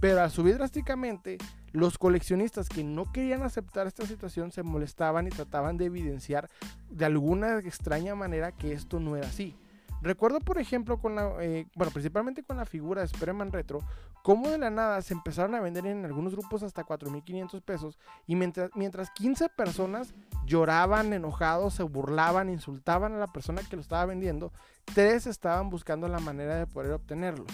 [0.00, 1.38] Pero al subir drásticamente,
[1.72, 6.50] los coleccionistas que no querían aceptar esta situación se molestaban y trataban de evidenciar
[6.90, 9.56] de alguna extraña manera que esto no era así.
[10.02, 13.80] Recuerdo, por ejemplo, con la, eh, bueno, principalmente con la figura de Spider-Man Retro,
[14.22, 18.34] cómo de la nada se empezaron a vender en algunos grupos hasta 4.500 pesos y
[18.34, 20.14] mientras, mientras 15 personas
[20.46, 24.52] lloraban, enojados, se burlaban, insultaban a la persona que lo estaba vendiendo,
[24.94, 27.44] tres estaban buscando la manera de poder obtenerlo.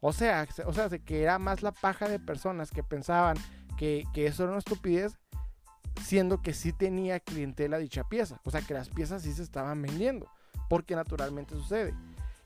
[0.00, 3.38] O sea, o sea, que era más la paja de personas que pensaban
[3.78, 5.16] que, que eso era una estupidez,
[6.02, 8.38] siendo que sí tenía clientela dicha pieza.
[8.44, 10.28] O sea, que las piezas sí se estaban vendiendo
[10.68, 11.94] porque naturalmente sucede.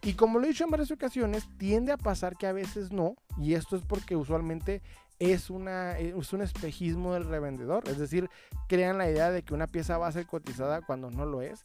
[0.02, 3.16] Y como lo he dicho en varias ocasiones, tiende a pasar que a veces no,
[3.38, 4.82] y esto es porque usualmente
[5.18, 8.30] es, una, es un espejismo del revendedor, es decir,
[8.66, 11.60] crean la idea de que una pieza va a ser cotizada cuando no lo es,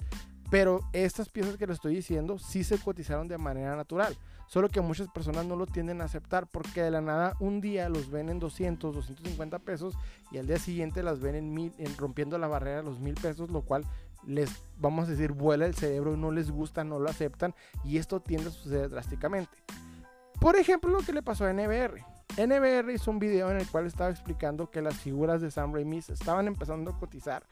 [0.49, 4.15] pero estas piezas que les estoy diciendo sí se cotizaron de manera natural.
[4.47, 7.89] Solo que muchas personas no lo tienden a aceptar porque de la nada un día
[7.89, 9.95] los ven en 200, 250 pesos
[10.31, 13.15] y al día siguiente las ven en, mil, en rompiendo la barrera de los mil
[13.15, 13.85] pesos, lo cual
[14.25, 18.19] les, vamos a decir, vuela el cerebro, no les gusta, no lo aceptan y esto
[18.19, 19.57] tiende a suceder drásticamente.
[20.39, 22.03] Por ejemplo, lo que le pasó a NBR.
[22.37, 25.99] NBR hizo un video en el cual estaba explicando que las figuras de Sam Raimi
[25.99, 27.43] estaban empezando a cotizar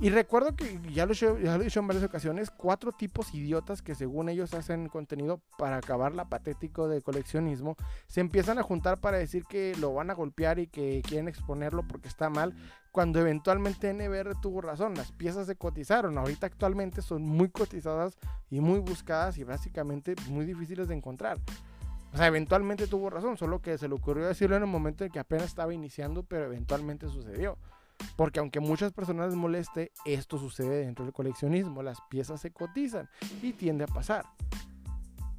[0.00, 4.28] y recuerdo que ya lo, he dicho en varias ocasiones, cuatro tipos idiotas que según
[4.28, 7.76] ellos hacen contenido para acabar la patético de coleccionismo,
[8.08, 11.86] se empiezan a juntar para decir que lo van a golpear y que quieren exponerlo
[11.86, 12.54] porque está mal,
[12.90, 18.18] cuando eventualmente NBR tuvo razón, las piezas se cotizaron, ahorita actualmente son muy cotizadas
[18.50, 21.38] y muy buscadas y básicamente muy difíciles de encontrar.
[22.12, 25.10] O sea, eventualmente tuvo razón, solo que se le ocurrió decirlo en un momento en
[25.10, 27.58] que apenas estaba iniciando, pero eventualmente sucedió.
[28.16, 31.82] Porque aunque muchas personas les moleste, esto sucede dentro del coleccionismo.
[31.82, 33.08] Las piezas se cotizan
[33.42, 34.24] y tiende a pasar.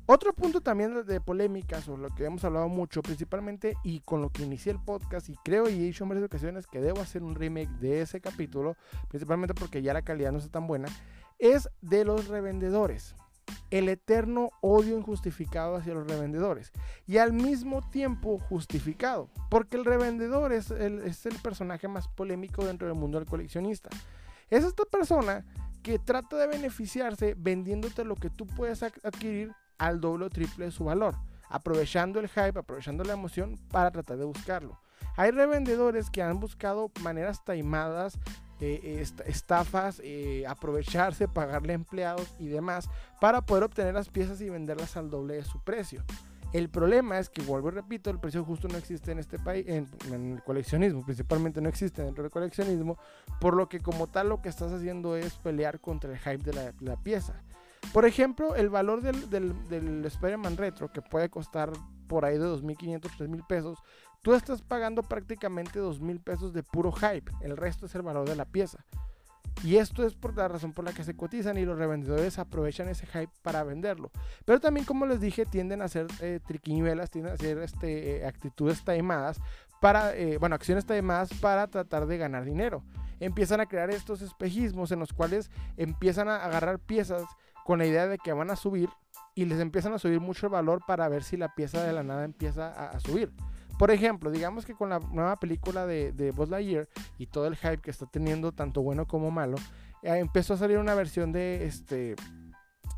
[0.07, 4.29] Otro punto también de polémica sobre lo que hemos hablado mucho, principalmente y con lo
[4.29, 7.23] que inicié el podcast, y creo y he dicho en varias ocasiones que debo hacer
[7.23, 10.89] un remake de ese capítulo, principalmente porque ya la calidad no está tan buena,
[11.39, 13.15] es de los revendedores
[13.71, 16.71] el eterno odio injustificado hacia los revendedores
[17.07, 22.65] y al mismo tiempo justificado, porque el revendedor es el, es el personaje más polémico
[22.65, 23.89] dentro del mundo del coleccionista.
[24.49, 25.45] Es esta persona
[25.83, 30.71] que trata de beneficiarse vendiéndote lo que tú puedes adquirir al doble o triple de
[30.71, 31.15] su valor,
[31.49, 34.79] aprovechando el hype, aprovechando la emoción para tratar de buscarlo.
[35.17, 38.19] Hay revendedores que han buscado maneras taimadas
[38.61, 42.89] eh, estafas, eh, aprovecharse, pagarle empleados y demás
[43.19, 46.03] para poder obtener las piezas y venderlas al doble de su precio.
[46.53, 49.65] El problema es que, vuelvo y repito, el precio justo no existe en este país,
[49.67, 52.97] en, el coleccionismo, principalmente no existe dentro del coleccionismo,
[53.41, 56.73] por lo que como tal lo que estás haciendo es pelear contra el hype de
[56.79, 57.33] la, pieza.
[57.91, 61.73] Por ejemplo, el valor del, del, del Spider-Man Retro, que puede costar
[62.07, 63.79] por ahí de 2.500, 3.000 pesos,
[64.25, 67.31] tú estás pagando prácticamente dos mil pesos de puro hype.
[67.41, 68.83] El resto es el valor de la pieza.
[69.63, 72.89] Y esto es por la razón por la que se cotizan y los revendedores aprovechan
[72.89, 74.09] ese hype para venderlo.
[74.43, 78.25] Pero también, como les dije, tienden a hacer eh, triquiñuelas, tienden a hacer este, eh,
[78.25, 79.39] actitudes taimadas
[79.79, 82.83] para, eh, bueno, acciones taimadas para tratar de ganar dinero.
[83.19, 87.23] Empiezan a crear estos espejismos en los cuales empiezan a agarrar piezas
[87.63, 88.89] con la idea de que van a subir
[89.35, 92.01] y les empiezan a subir mucho el valor para ver si la pieza de la
[92.01, 93.31] nada empieza a, subir.
[93.77, 97.55] Por ejemplo, digamos que con la nueva película de, de Buzz Lightyear y todo el
[97.57, 99.57] hype que está teniendo, tanto bueno como malo,
[100.01, 102.15] eh, empezó a salir una versión de este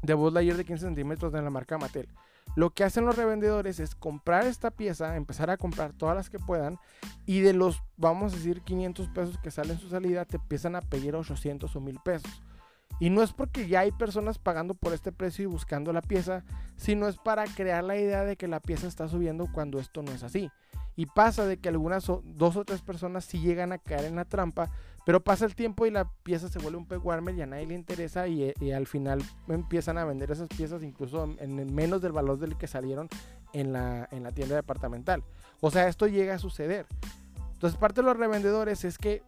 [0.04, 2.08] de Buzz Lightyear de 15 centímetros de la marca Mattel.
[2.56, 6.40] Lo que hacen los revendedores es comprar esta pieza, empezar a comprar todas las que
[6.40, 6.80] puedan
[7.26, 10.82] y de los, vamos a decir, 500 pesos que salen su salida, te empiezan a
[10.82, 12.44] pedir 800 o 1000 pesos.
[13.00, 16.43] Y no es porque ya hay personas pagando por este precio y buscando la pieza,
[16.78, 20.12] sino es para crear la idea de que la pieza está subiendo cuando esto no
[20.12, 20.50] es así.
[20.95, 24.26] Y pasa de que algunas dos o tres personas sí llegan a caer en la
[24.26, 24.71] trampa,
[25.06, 27.67] pero pasa el tiempo y la pieza se vuelve un peg warmer y a nadie
[27.67, 32.39] le interesa y, al final empiezan a vender esas piezas incluso en, menos del valor
[32.39, 33.10] del que salieron
[33.54, 35.23] en la, en la tienda departamental.
[35.62, 36.88] O sea, esto llega a suceder.
[37.54, 39.21] Entonces parte de los revendedores es que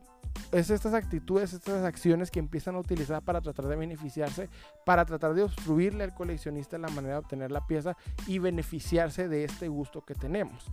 [0.52, 4.50] es estas actitudes, estas acciones que empiezan a utilizar para tratar de beneficiarse,
[4.86, 7.96] para tratar de obstruirle al coleccionista la manera de obtener la pieza
[8.28, 10.66] y beneficiarse de este gusto que tenemos.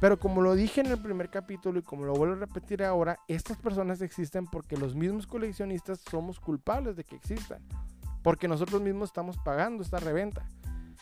[0.00, 3.18] Pero como lo dije en el primer capítulo y como lo vuelvo a repetir ahora,
[3.28, 7.62] estas personas existen porque los mismos coleccionistas somos culpables de que existan.
[8.22, 10.46] Porque nosotros mismos estamos pagando esta reventa.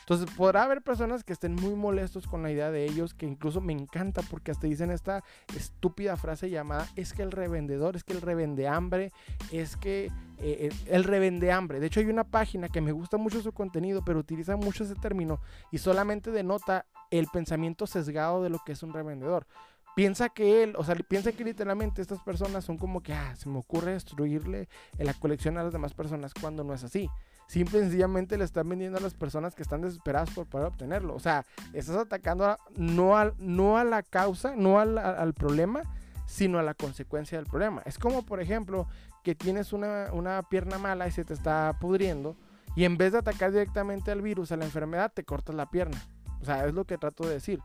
[0.03, 3.61] Entonces podrá haber personas que estén muy molestos con la idea de ellos, que incluso
[3.61, 5.23] me encanta porque hasta dicen esta
[5.55, 9.13] estúpida frase llamada es que el revendedor, es que el revende hambre,
[9.51, 11.79] es que eh, el revende hambre.
[11.79, 14.95] De hecho hay una página que me gusta mucho su contenido, pero utiliza mucho ese
[14.95, 15.39] término
[15.71, 19.47] y solamente denota el pensamiento sesgado de lo que es un revendedor.
[19.95, 23.47] Piensa que él, o sea, piensa que literalmente estas personas son como que, ah, se
[23.47, 27.09] me ocurre destruirle la colección a las demás personas cuando no es así
[27.47, 31.15] simple y sencillamente le están vendiendo a las personas que están desesperadas por poder obtenerlo.
[31.15, 35.81] O sea, estás atacando no, al, no a la causa, no al, al, problema,
[36.25, 37.81] sino a la consecuencia del problema.
[37.85, 38.87] Es como, por ejemplo,
[39.23, 42.35] que tienes una, una pierna mala y se te está pudriendo
[42.75, 46.01] y en vez de atacar directamente al virus, a la enfermedad, te cortas la pierna.
[46.41, 47.59] O sea, es lo que trato de decir.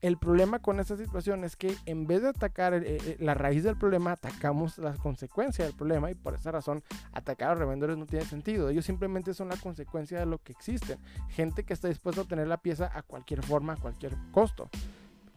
[0.00, 3.64] El problema con esta situación es que en vez de atacar eh, eh, la raíz
[3.64, 7.98] del problema, atacamos la consecuencia del problema y por esa razón atacar a los revendedores
[7.98, 8.68] no tiene sentido.
[8.68, 10.98] Ellos simplemente son la consecuencia de lo que existen.
[11.30, 14.70] Gente que está dispuesta a obtener la pieza a cualquier forma, a cualquier costo.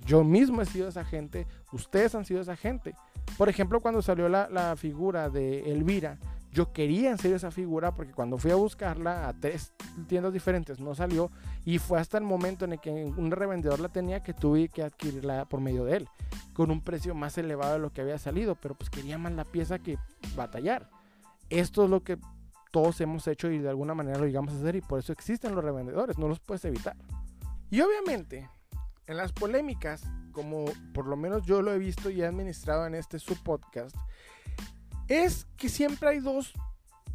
[0.06, 2.94] Yo mismo he sido esa gente, ustedes han sido esa gente.
[3.38, 6.18] Por ejemplo, cuando salió la figura de Elvira,
[6.52, 9.74] yo quería en serio esa figura porque cuando fui a buscarla a tres
[10.08, 11.32] tiendas diferentes no salió
[11.64, 14.84] y fue hasta el momento en el que un revendedor la tenía que tuve que
[14.84, 16.10] adquirirla por medio de él
[16.54, 19.46] con un precio más elevado de lo que había salido, pero pues quería más la
[19.46, 19.98] pieza que
[20.36, 20.90] batallar.
[21.50, 22.18] Esto es lo que
[22.72, 25.56] todos hemos hecho y de alguna manera lo llegamos a hacer y por eso existen
[25.56, 26.96] los revendedores, no los puedes evitar.
[27.70, 28.50] Y obviamente,
[29.08, 32.96] en las polémicas, como por lo menos yo lo he visto y he administrado en
[32.96, 33.96] este subpodcast,
[35.12, 36.54] es que siempre hay dos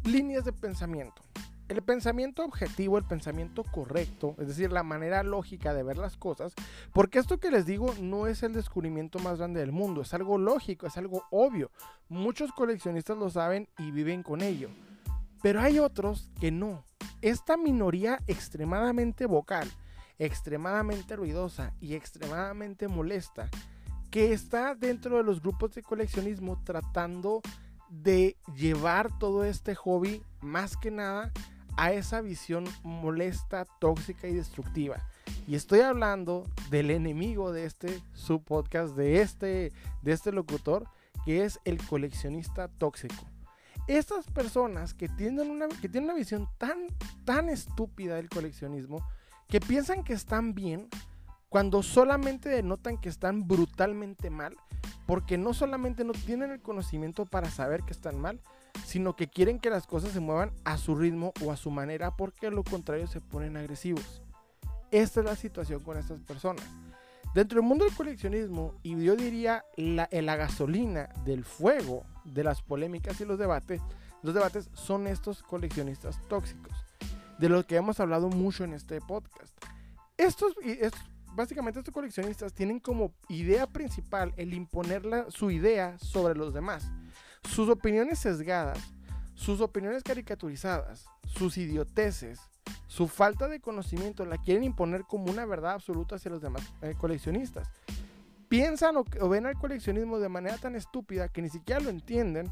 [0.03, 1.23] líneas de pensamiento.
[1.67, 6.53] El pensamiento objetivo, el pensamiento correcto, es decir, la manera lógica de ver las cosas,
[6.93, 10.37] porque esto que les digo no es el descubrimiento más grande del mundo, es algo
[10.37, 11.71] lógico, es algo obvio.
[12.07, 14.69] Muchos coleccionistas lo saben y viven con ello,
[15.41, 16.85] pero hay otros que no.
[17.23, 19.67] Esta minoría extremadamente vocal,
[20.19, 23.49] extremadamente ruidosa y extremadamente molesta,
[24.11, 27.66] que está dentro de los grupos de coleccionismo tratando de
[28.55, 31.31] llevar todo este hobby más que nada
[31.77, 35.07] a esa visión molesta, tóxica y destructiva.
[35.47, 39.71] Y estoy hablando del enemigo de este subpodcast, de este,
[40.01, 40.87] de este locutor,
[41.23, 43.25] que es el coleccionista tóxico.
[43.87, 46.87] Estas personas que tienen una, que tienen una visión tan,
[47.23, 49.07] tan estúpida del coleccionismo,
[49.47, 50.89] que piensan que están bien,
[51.49, 54.55] cuando solamente denotan que están brutalmente mal,
[55.05, 58.41] porque no solamente no tienen el conocimiento para saber que están mal,
[58.85, 62.15] sino que quieren que las cosas se muevan a su ritmo o a su manera,
[62.15, 64.21] porque a lo contrario se ponen agresivos.
[64.91, 66.65] Esta es la situación con estas personas.
[67.33, 72.61] Dentro del mundo del coleccionismo, y yo diría la, la gasolina del fuego de las
[72.61, 73.81] polémicas y los debates,
[74.23, 76.73] los debates son estos coleccionistas tóxicos,
[77.37, 79.53] de los que hemos hablado mucho en este podcast.
[80.17, 81.01] Estos, estos
[81.37, 86.91] básicamente estos coleccionistas tienen como idea principal el imponer su idea sobre los demás.
[87.43, 88.79] Sus opiniones sesgadas,
[89.35, 92.41] sus opiniones caricaturizadas, sus idioteces,
[92.87, 96.95] su falta de conocimiento la quieren imponer como una verdad absoluta hacia los demás eh,
[96.97, 97.69] coleccionistas.
[98.49, 102.51] Piensan o, ven al coleccionismo de manera tan estúpida que ni siquiera lo entienden,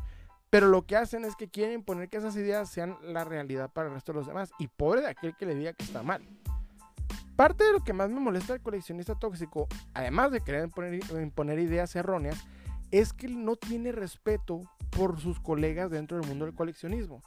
[0.51, 3.87] Pero lo que hacen es que quieren imponer que esas ideas sean la realidad para
[3.87, 4.51] el resto de los demás.
[4.59, 6.21] Y pobre de aquel que le diga que está mal.
[7.35, 11.59] Parte de lo que más me molesta al coleccionista tóxico, además de querer imponer, imponer
[11.59, 12.45] ideas erróneas,
[12.91, 17.21] es que no tiene respeto por sus colegas dentro del mundo del coleccionismo.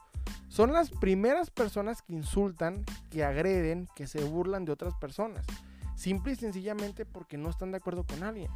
[0.49, 5.45] Son las primeras personas que insultan, que agreden, que se burlan de otras personas.
[5.95, 8.51] Simple y sencillamente porque no están de acuerdo con alguien.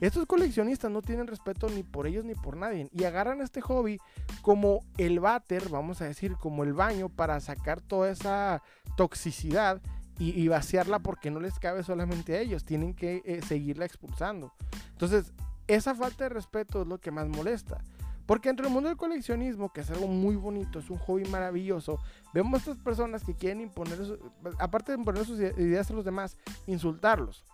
[0.00, 2.88] Estos coleccionistas no tienen respeto ni por ellos ni por nadie.
[2.92, 3.98] Y agarran este hobby
[4.42, 8.62] como el váter, vamos a decir, como el baño para sacar toda esa
[8.96, 9.80] toxicidad
[10.18, 12.64] y, vaciarla porque no les cabe solamente a ellos.
[12.64, 14.52] Tienen que eh, seguirla expulsando.
[14.92, 15.32] Entonces,
[15.66, 17.82] esa falta de respeto es lo que más molesta.
[18.26, 22.00] Porque entre el mundo del coleccionismo, que es algo muy bonito, es un hobby maravilloso,
[22.34, 24.18] vemos estas personas que quieren imponer,
[24.58, 26.36] aparte de imponer sus ideas a los demás,
[26.66, 27.44] insultarlos.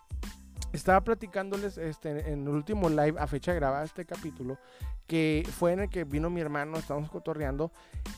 [0.72, 4.58] Estaba platicándoles este, en el último live a fecha grabada este capítulo,
[5.06, 7.70] que fue en el que vino mi hermano, estábamos cotorreando,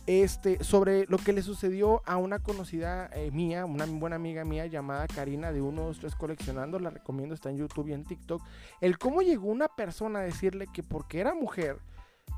[0.06, 4.66] este, sobre lo que le sucedió a una conocida eh, mía, una buena amiga mía
[4.66, 8.40] llamada Karina de 1, 2, 3 Coleccionando, la recomiendo, está en YouTube y en TikTok,
[8.80, 11.78] el cómo llegó una persona a decirle que porque era mujer,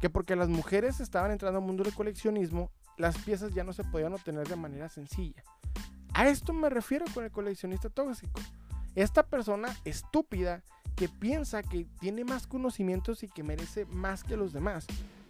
[0.01, 3.85] que porque las mujeres estaban entrando al mundo del coleccionismo, las piezas ya no se
[3.85, 5.45] podían obtener de manera sencilla.
[6.15, 8.41] A esto me refiero con el coleccionista tóxico.
[8.97, 10.65] Esta persona estúpida
[10.97, 14.87] que piensa que tiene más conocimientos y que merece más que los demás.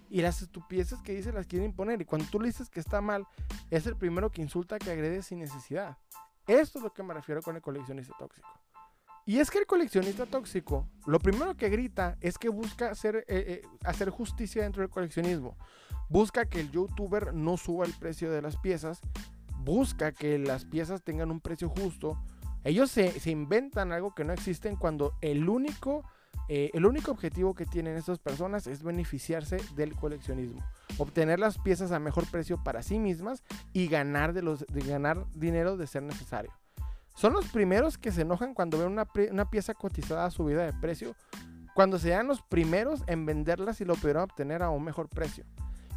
[0.08, 2.00] Y las estupideces que dice las quiere imponer.
[2.00, 3.26] Y cuando tú le dices que está mal,
[3.70, 5.98] es el primero que insulta, que agrede sin necesidad.
[6.46, 8.48] Esto es lo que me refiero con el coleccionista tóxico.
[9.24, 13.24] Y es que el coleccionista tóxico, lo primero que grita es que busca hacer, eh,
[13.26, 15.56] eh, hacer justicia dentro del coleccionismo.
[16.08, 19.00] Busca que el youtuber no suba el precio de las piezas.
[19.64, 22.16] Busca que las piezas tengan un precio justo.
[22.66, 26.02] Ellos se, inventan algo que no existe cuando el único,
[26.48, 30.64] eh, el único objetivo que tienen estas personas es beneficiarse del coleccionismo.
[30.98, 35.76] Obtener las piezas a mejor precio para sí mismas y ganar, de los, ganar dinero
[35.76, 36.50] de ser necesario.
[37.14, 41.14] Son los primeros que se enojan cuando ven una, pieza cotizada a subida de precio,
[41.72, 45.44] cuando sean los primeros en venderlas y lo pudieron obtener a un mejor precio.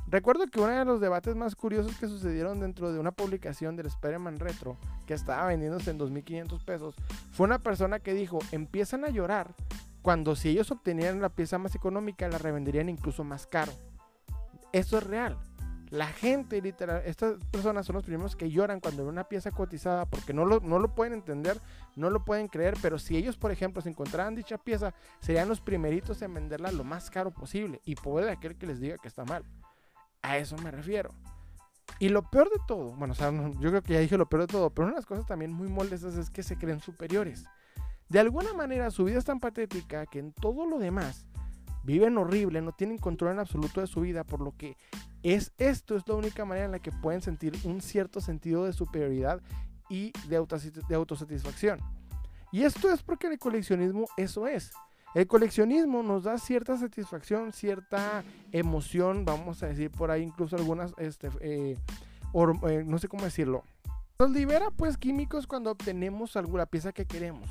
[0.09, 3.85] Recuerdo que uno de los debates más curiosos que sucedieron dentro de una publicación del
[3.85, 6.95] Spider-Man Retro, que estaba vendiéndose en 2.500 pesos,
[7.31, 9.53] fue una persona que dijo, empiezan a llorar
[10.01, 13.71] cuando si ellos obtenieran la pieza más económica la revenderían incluso más caro.
[14.71, 15.37] Eso es real.
[15.91, 20.07] La gente, literal, estas personas son los primeros que lloran cuando ven una pieza cotizada
[20.07, 21.59] porque no lo, no lo pueden entender,
[21.95, 25.61] no lo pueden creer, pero si ellos, por ejemplo, se encontraran dicha pieza, serían los
[25.61, 29.23] primeritos en venderla lo más caro posible y puede aquel que les diga que está
[29.25, 29.43] mal.
[30.21, 31.11] A eso me refiero.
[31.99, 34.47] Y lo peor de todo, bueno, o yo creo que ya dije lo peor de
[34.47, 37.45] todo, pero una de las cosas también muy molestas es que se creen superiores.
[38.07, 41.25] De alguna manera su vida es tan patética que en todo lo demás
[41.83, 44.77] viven horrible, no tienen control en absoluto de su vida, por lo que
[45.23, 48.73] es esto es la única manera en la que pueden sentir un cierto sentido de
[48.73, 49.41] superioridad
[49.89, 51.79] y de autosatisfacción.
[52.51, 54.71] Y esto es porque el coleccionismo eso es.
[55.15, 60.93] El coleccionismo nos da cierta satisfacción, cierta emoción, vamos a decir por ahí incluso algunas,
[60.97, 61.77] este, eh,
[62.33, 63.63] eh, no sé cómo decirlo.
[64.19, 67.49] Nos libera pues químicos cuando obtenemos alguna pieza que queremos.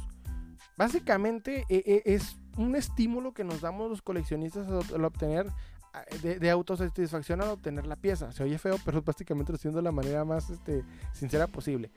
[0.77, 5.47] Básicamente eh, es un estímulo que nos damos los coleccionistas al obtener
[5.93, 8.31] ah, de, autosatisfacción al obtener la pieza.
[8.31, 11.91] Se oye feo, pero básicamente lo estoy de la manera más este, sincera posible.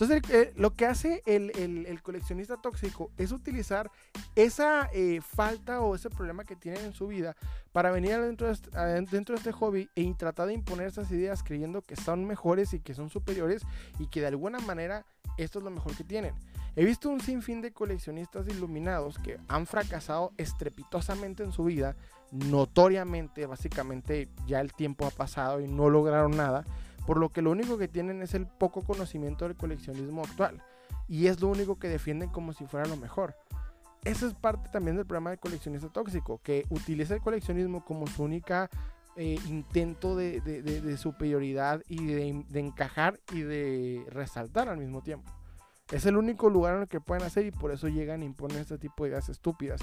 [0.00, 3.90] Entonces, eh, lo que hace el, coleccionista tóxico es utilizar
[4.36, 7.34] esa eh, falta o ese problema que tienen en su vida
[7.72, 8.70] para venir dentro de, este,
[9.10, 12.80] dentro de este hobby y tratar de imponer esas ideas creyendo que son mejores y
[12.80, 13.62] que son superiores
[13.98, 15.04] y que de alguna manera
[15.36, 16.32] esto es lo mejor que tienen.
[16.76, 21.96] He visto un sinfín de coleccionistas iluminados que han fracasado estrepitosamente en su vida,
[22.30, 26.64] notoriamente, básicamente ya el tiempo ha pasado y no lograron nada,
[27.08, 30.62] por lo que lo único que tienen es el poco conocimiento del coleccionismo actual
[31.08, 33.34] y es lo único que defienden como si fuera lo mejor.
[34.04, 38.24] Eso es parte también del problema del coleccionista tóxico, que utiliza el coleccionismo como su
[38.24, 38.68] única
[39.16, 45.32] eh, intento de, superioridad y de encajar y de resaltar al mismo tiempo.
[45.90, 48.58] Es el único lugar en el que pueden hacer y por eso llegan e imponen
[48.58, 49.80] este tipo de ideas estúpidas.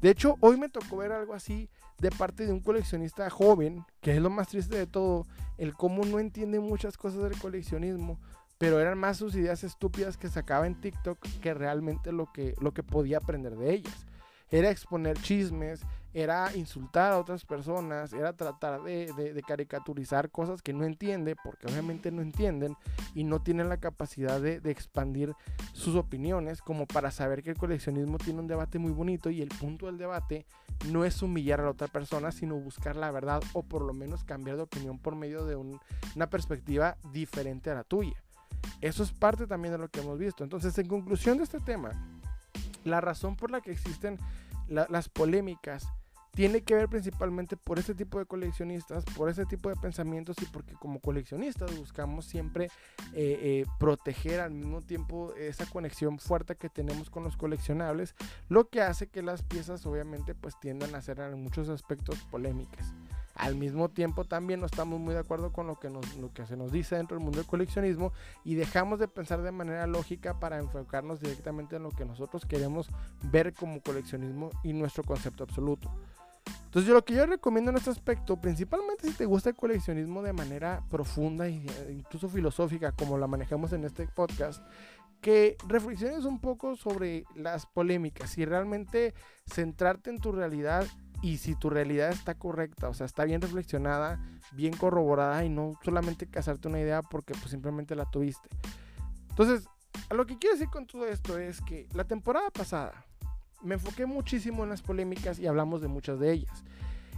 [0.00, 4.14] De hecho, hoy me tocó ver algo así de parte de un coleccionista joven, que
[4.14, 8.20] es lo más triste de todo, el cómo no entiende muchas cosas del coleccionismo,
[8.58, 12.72] pero eran más sus ideas estúpidas que sacaba en TikTok que realmente lo que, lo
[12.72, 14.06] que podía aprender de ellas.
[14.50, 15.80] Era exponer chismes,
[16.14, 22.10] era insultar a otras personas, era tratar de, caricaturizar cosas que no entiende, porque obviamente
[22.10, 22.76] no entienden
[23.14, 25.34] y no tienen la capacidad de, de, expandir
[25.72, 29.48] sus opiniones, como para saber que el coleccionismo tiene un debate muy bonito y el
[29.48, 30.46] punto del debate
[30.86, 34.24] no es humillar a la otra persona, sino buscar la verdad o por lo menos
[34.24, 38.22] cambiar de opinión por medio de una perspectiva diferente a la tuya.
[38.80, 40.44] Eso es parte también de lo que hemos visto.
[40.44, 41.90] Entonces, en conclusión de este tema,
[42.84, 44.18] la razón por la que existen
[44.68, 45.88] las polémicas
[46.38, 50.44] tiene que ver principalmente por este tipo de coleccionistas, por ese tipo de pensamientos y
[50.44, 56.68] porque como coleccionistas buscamos siempre eh, eh, proteger al mismo tiempo esa conexión fuerte que
[56.68, 58.14] tenemos con los coleccionables,
[58.48, 62.94] lo que hace que las piezas obviamente pues tiendan a ser en muchos aspectos polémicas.
[63.34, 66.46] Al mismo tiempo también no estamos muy de acuerdo con lo que, nos, lo que
[66.46, 68.12] se nos dice dentro del mundo del coleccionismo
[68.44, 72.90] y dejamos de pensar de manera lógica para enfocarnos directamente en lo que nosotros queremos
[73.22, 75.90] ver como coleccionismo y nuestro concepto absoluto.
[76.64, 80.22] Entonces yo lo que yo recomiendo en este aspecto, principalmente si te gusta el coleccionismo
[80.22, 84.62] de manera profunda e incluso filosófica como la manejamos en este podcast,
[85.20, 89.14] que reflexiones un poco sobre las polémicas y realmente
[89.46, 90.86] centrarte en tu realidad
[91.20, 94.20] y si tu realidad está correcta, o sea, está bien reflexionada,
[94.52, 98.48] bien corroborada y no solamente casarte una idea porque pues simplemente la tuviste.
[99.30, 99.68] Entonces,
[100.08, 103.04] a lo que quiero decir con todo esto es que la temporada pasada
[103.62, 106.64] me enfoqué muchísimo en las polémicas y hablamos de muchas de ellas.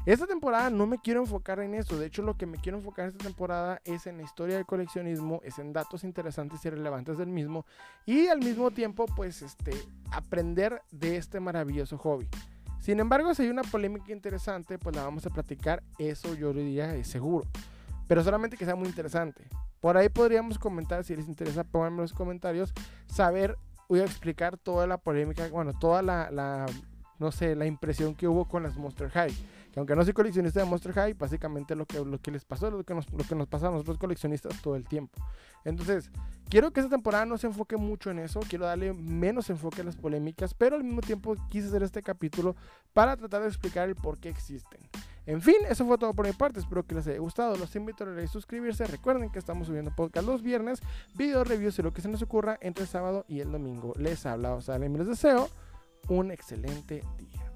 [0.06, 3.08] Esta temporada no me quiero enfocar en eso, de hecho lo que me quiero enfocar
[3.08, 7.28] esta temporada es en la historia del coleccionismo, es en datos interesantes y relevantes del
[7.28, 7.66] mismo
[8.06, 9.72] y al mismo tiempo pues este
[10.10, 12.26] aprender de este maravilloso hobby.
[12.80, 15.82] Sin embargo, si hay una polémica interesante, pues la vamos a platicar.
[15.98, 17.46] Eso yo diría es seguro.
[18.08, 19.44] Pero solamente que sea muy interesante.
[19.80, 22.72] Por ahí podríamos comentar, si les interesa, pónganme en los comentarios,
[23.06, 23.56] saber,
[23.90, 26.66] voy a explicar toda la polémica, bueno, toda la, la
[27.18, 29.34] no sé, la impresión que hubo con las Monster High
[29.72, 32.70] que aunque no soy coleccionista de Monster High, básicamente lo que, lo que les pasó
[32.70, 35.20] lo que, nos, lo que nos pasa a nosotros coleccionistas todo el tiempo.
[35.64, 36.10] Entonces,
[36.48, 39.84] quiero que esta temporada no se enfoque mucho en eso, quiero darle menos enfoque a
[39.84, 42.56] las polémicas, pero al mismo tiempo quise hacer este capítulo
[42.92, 44.80] para tratar de explicar el por qué existen.
[45.26, 46.58] En fin, eso fue todo por mi parte.
[46.58, 47.54] Espero que les haya gustado.
[47.56, 48.84] Los invito a suscribirse.
[48.86, 50.80] Recuerden que estamos subiendo podcast los viernes,
[51.14, 53.92] video reviews y lo que se nos ocurra entre el sábado y el domingo.
[53.96, 55.48] Les habla Osalem y les deseo
[56.08, 57.49] un excelente día.